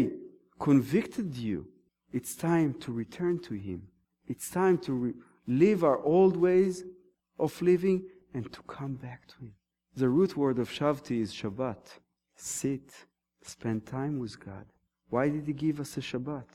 convicted 0.59 1.35
you, 1.35 1.67
it's 2.11 2.35
time 2.35 2.73
to 2.83 2.91
return 2.91 3.39
to 3.47 3.53
Him. 3.53 3.81
It's 4.27 4.49
time 4.49 4.77
to 4.79 4.93
re- 4.93 5.13
leave 5.61 5.83
our 5.83 5.99
old 6.15 6.35
ways 6.37 6.83
of 7.37 7.61
living 7.61 7.99
and 8.33 8.51
to 8.55 8.61
come 8.63 8.95
back 8.95 9.27
to 9.31 9.35
Him. 9.45 9.53
The 9.95 10.09
root 10.09 10.35
word 10.37 10.59
of 10.59 10.69
Shavti 10.69 11.21
is 11.21 11.33
Shabbat. 11.33 11.83
Sit, 12.35 12.89
spend 13.41 13.85
time 13.85 14.19
with 14.19 14.35
God. 14.49 14.65
Why 15.09 15.29
did 15.29 15.45
He 15.47 15.53
give 15.53 15.79
us 15.79 15.97
a 15.97 16.01
Shabbat? 16.01 16.49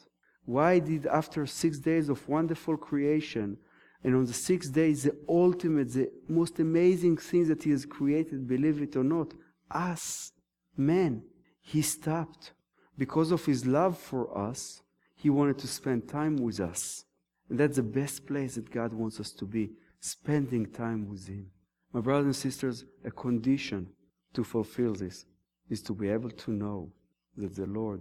Why 0.44 0.78
did, 0.78 1.06
after 1.06 1.46
six 1.46 1.78
days 1.78 2.08
of 2.08 2.28
wonderful 2.28 2.76
creation, 2.76 3.58
And 4.04 4.16
on 4.16 4.24
the 4.24 4.32
sixth 4.32 4.72
day, 4.72 4.92
the 4.92 5.16
ultimate, 5.28 5.92
the 5.92 6.10
most 6.28 6.58
amazing 6.58 7.18
thing 7.18 7.46
that 7.48 7.62
He 7.62 7.70
has 7.70 7.86
created, 7.86 8.48
believe 8.48 8.82
it 8.82 8.96
or 8.96 9.04
not, 9.04 9.32
us, 9.70 10.32
men, 10.76 11.22
He 11.60 11.82
stopped. 11.82 12.52
Because 12.98 13.30
of 13.30 13.44
His 13.44 13.64
love 13.64 13.96
for 13.96 14.36
us, 14.36 14.82
He 15.14 15.30
wanted 15.30 15.58
to 15.58 15.68
spend 15.68 16.08
time 16.08 16.36
with 16.36 16.58
us. 16.60 17.04
And 17.48 17.58
that's 17.58 17.76
the 17.76 17.82
best 17.82 18.26
place 18.26 18.56
that 18.56 18.70
God 18.70 18.92
wants 18.92 19.20
us 19.20 19.30
to 19.32 19.44
be, 19.44 19.70
spending 20.00 20.66
time 20.66 21.08
with 21.08 21.28
Him. 21.28 21.50
My 21.92 22.00
brothers 22.00 22.26
and 22.26 22.36
sisters, 22.36 22.84
a 23.04 23.10
condition 23.10 23.88
to 24.34 24.42
fulfill 24.42 24.94
this 24.94 25.26
is 25.68 25.82
to 25.82 25.94
be 25.94 26.08
able 26.08 26.30
to 26.30 26.50
know 26.50 26.90
that 27.36 27.54
the 27.54 27.66
Lord 27.66 28.00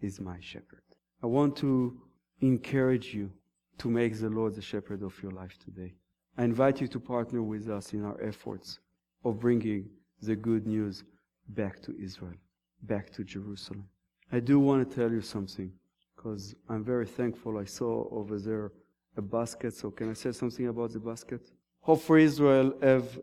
is 0.00 0.20
my 0.20 0.38
shepherd. 0.40 0.82
I 1.22 1.26
want 1.26 1.56
to 1.56 2.00
encourage 2.40 3.14
you 3.14 3.30
to 3.78 3.88
make 3.88 4.18
the 4.18 4.28
Lord 4.28 4.54
the 4.54 4.62
shepherd 4.62 5.02
of 5.02 5.20
your 5.22 5.32
life 5.32 5.58
today. 5.64 5.94
I 6.36 6.44
invite 6.44 6.80
you 6.80 6.88
to 6.88 7.00
partner 7.00 7.42
with 7.42 7.68
us 7.68 7.92
in 7.92 8.04
our 8.04 8.20
efforts 8.22 8.78
of 9.24 9.40
bringing 9.40 9.88
the 10.22 10.36
good 10.36 10.66
news 10.66 11.04
back 11.48 11.80
to 11.82 11.94
Israel, 11.98 12.38
back 12.82 13.10
to 13.12 13.24
Jerusalem. 13.24 13.88
I 14.32 14.40
do 14.40 14.58
want 14.58 14.88
to 14.88 14.96
tell 14.96 15.10
you 15.10 15.20
something 15.20 15.72
because 16.14 16.54
I'm 16.68 16.84
very 16.84 17.06
thankful. 17.06 17.58
I 17.58 17.64
saw 17.64 18.08
over 18.10 18.38
there 18.38 18.72
a 19.16 19.22
basket. 19.22 19.74
So, 19.74 19.90
can 19.90 20.10
I 20.10 20.14
say 20.14 20.32
something 20.32 20.68
about 20.68 20.92
the 20.92 21.00
basket? 21.00 21.50
Hope 21.80 22.02
for 22.02 22.18
Israel 22.18 22.74
have 22.82 23.18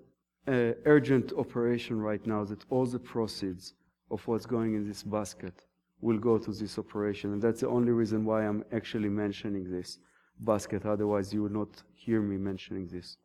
an 0.48 0.76
urgent 0.86 1.34
operation 1.38 2.00
right 2.00 2.26
now 2.26 2.44
that 2.46 2.66
all 2.70 2.86
the 2.86 3.00
proceeds 3.00 3.74
of 4.10 4.26
what's 4.28 4.46
going 4.46 4.74
in 4.76 4.88
this 4.88 5.04
basket 5.04 5.54
will 6.02 6.18
go 6.18 6.38
to 6.38 6.52
this 6.52 6.78
operation. 6.78 7.34
And 7.34 7.42
that's 7.42 7.62
the 7.62 7.70
only 7.70 7.92
reason 7.92 8.26
why 8.26 8.46
I'm 8.46 8.64
actually 8.72 9.10
mentioning 9.10 9.70
this 9.70 10.00
basket. 10.40 10.86
Otherwise, 10.86 11.34
you 11.34 11.44
would 11.44 11.52
not 11.52 11.84
hear 11.94 12.22
me 12.22 12.38
mentioning 12.38 12.88
this. 12.88 13.18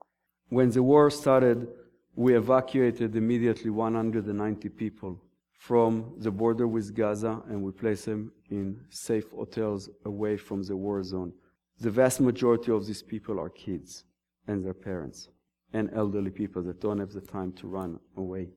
When 0.48 0.70
the 0.70 0.82
war 0.82 1.10
started, 1.10 1.68
we 2.14 2.34
evacuated 2.36 3.16
immediately 3.16 3.70
190 3.70 4.68
people 4.68 5.20
from 5.58 6.14
the 6.18 6.30
border 6.30 6.66
with 6.66 6.94
Gaza 6.94 7.40
and 7.48 7.62
we 7.62 7.70
placed 7.72 8.06
them 8.06 8.32
in 8.50 8.80
safe 8.90 9.30
hotels 9.30 9.88
away 10.04 10.36
from 10.36 10.62
the 10.62 10.76
war 10.76 11.02
zone. 11.02 11.32
The 11.80 11.90
vast 11.90 12.20
majority 12.20 12.72
of 12.72 12.86
these 12.86 13.02
people 13.02 13.40
are 13.40 13.48
kids 13.48 14.04
and 14.46 14.64
their 14.64 14.74
parents 14.74 15.28
and 15.72 15.90
elderly 15.94 16.30
people 16.30 16.62
that 16.62 16.80
don't 16.80 16.98
have 16.98 17.12
the 17.12 17.20
time 17.20 17.52
to 17.52 17.66
run 17.66 17.98
away. 18.16 18.48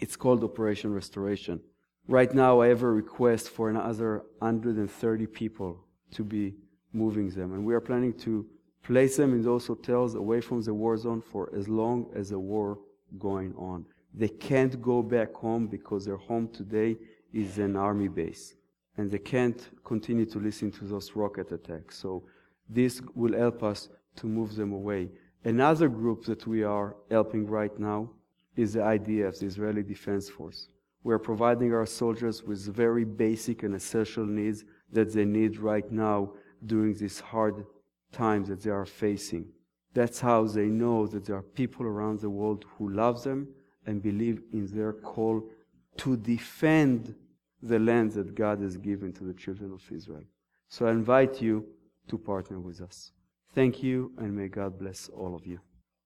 It's 0.00 0.16
called 0.16 0.44
Operation 0.44 0.92
Restoration. 0.92 1.60
Right 2.08 2.32
now, 2.32 2.60
I 2.60 2.68
have 2.68 2.82
a 2.82 2.90
request 2.90 3.50
for 3.50 3.68
another 3.68 4.22
130 4.38 5.26
people 5.26 5.84
to 6.12 6.24
be 6.24 6.54
moving 6.96 7.28
them. 7.30 7.52
And 7.52 7.64
we 7.64 7.74
are 7.74 7.80
planning 7.80 8.14
to 8.20 8.46
place 8.82 9.16
them 9.16 9.32
in 9.32 9.42
those 9.42 9.66
hotels 9.66 10.14
away 10.14 10.40
from 10.40 10.62
the 10.62 10.72
war 10.72 10.96
zone 10.96 11.20
for 11.20 11.50
as 11.54 11.68
long 11.68 12.10
as 12.14 12.30
the 12.30 12.38
war 12.38 12.78
going 13.18 13.54
on. 13.56 13.84
They 14.14 14.28
can't 14.28 14.80
go 14.80 15.02
back 15.02 15.34
home 15.34 15.66
because 15.66 16.04
their 16.04 16.16
home 16.16 16.48
today 16.48 16.96
is 17.32 17.58
an 17.58 17.76
army 17.76 18.08
base. 18.08 18.54
And 18.96 19.10
they 19.10 19.18
can't 19.18 19.68
continue 19.84 20.24
to 20.26 20.38
listen 20.38 20.70
to 20.72 20.84
those 20.84 21.14
rocket 21.14 21.52
attacks. 21.52 21.98
So 21.98 22.24
this 22.68 23.02
will 23.14 23.36
help 23.36 23.62
us 23.62 23.88
to 24.16 24.26
move 24.26 24.56
them 24.56 24.72
away. 24.72 25.10
Another 25.44 25.88
group 25.88 26.24
that 26.24 26.46
we 26.46 26.62
are 26.64 26.96
helping 27.10 27.46
right 27.46 27.78
now 27.78 28.10
is 28.56 28.72
the 28.72 28.80
IDF, 28.80 29.38
the 29.38 29.46
Israeli 29.46 29.82
Defense 29.82 30.30
Force. 30.30 30.68
We 31.04 31.12
are 31.12 31.18
providing 31.18 31.72
our 31.74 31.86
soldiers 31.86 32.42
with 32.42 32.74
very 32.74 33.04
basic 33.04 33.62
and 33.62 33.74
essential 33.74 34.24
needs 34.24 34.64
that 34.92 35.12
they 35.12 35.24
need 35.24 35.58
right 35.58 35.88
now 35.92 36.32
during 36.64 36.94
these 36.94 37.20
hard 37.20 37.66
times 38.12 38.48
that 38.48 38.62
they 38.62 38.70
are 38.70 38.86
facing. 38.86 39.46
That's 39.94 40.20
how 40.20 40.44
they 40.44 40.66
know 40.66 41.06
that 41.06 41.24
there 41.24 41.36
are 41.36 41.42
people 41.42 41.86
around 41.86 42.20
the 42.20 42.30
world 42.30 42.64
who 42.76 42.90
love 42.90 43.22
them 43.22 43.48
and 43.86 44.02
believe 44.02 44.42
in 44.52 44.66
their 44.66 44.92
call 44.92 45.48
to 45.98 46.16
defend 46.16 47.14
the 47.62 47.78
land 47.78 48.12
that 48.12 48.34
God 48.34 48.60
has 48.60 48.76
given 48.76 49.12
to 49.14 49.24
the 49.24 49.34
children 49.34 49.72
of 49.72 49.82
Israel. 49.90 50.24
So 50.68 50.86
I 50.86 50.90
invite 50.90 51.40
you 51.40 51.66
to 52.08 52.18
partner 52.18 52.60
with 52.60 52.80
us. 52.80 53.12
Thank 53.54 53.82
you, 53.82 54.12
and 54.18 54.36
may 54.36 54.48
God 54.48 54.78
bless 54.78 55.08
all 55.08 55.34
of 55.34 55.46
you. 55.46 55.60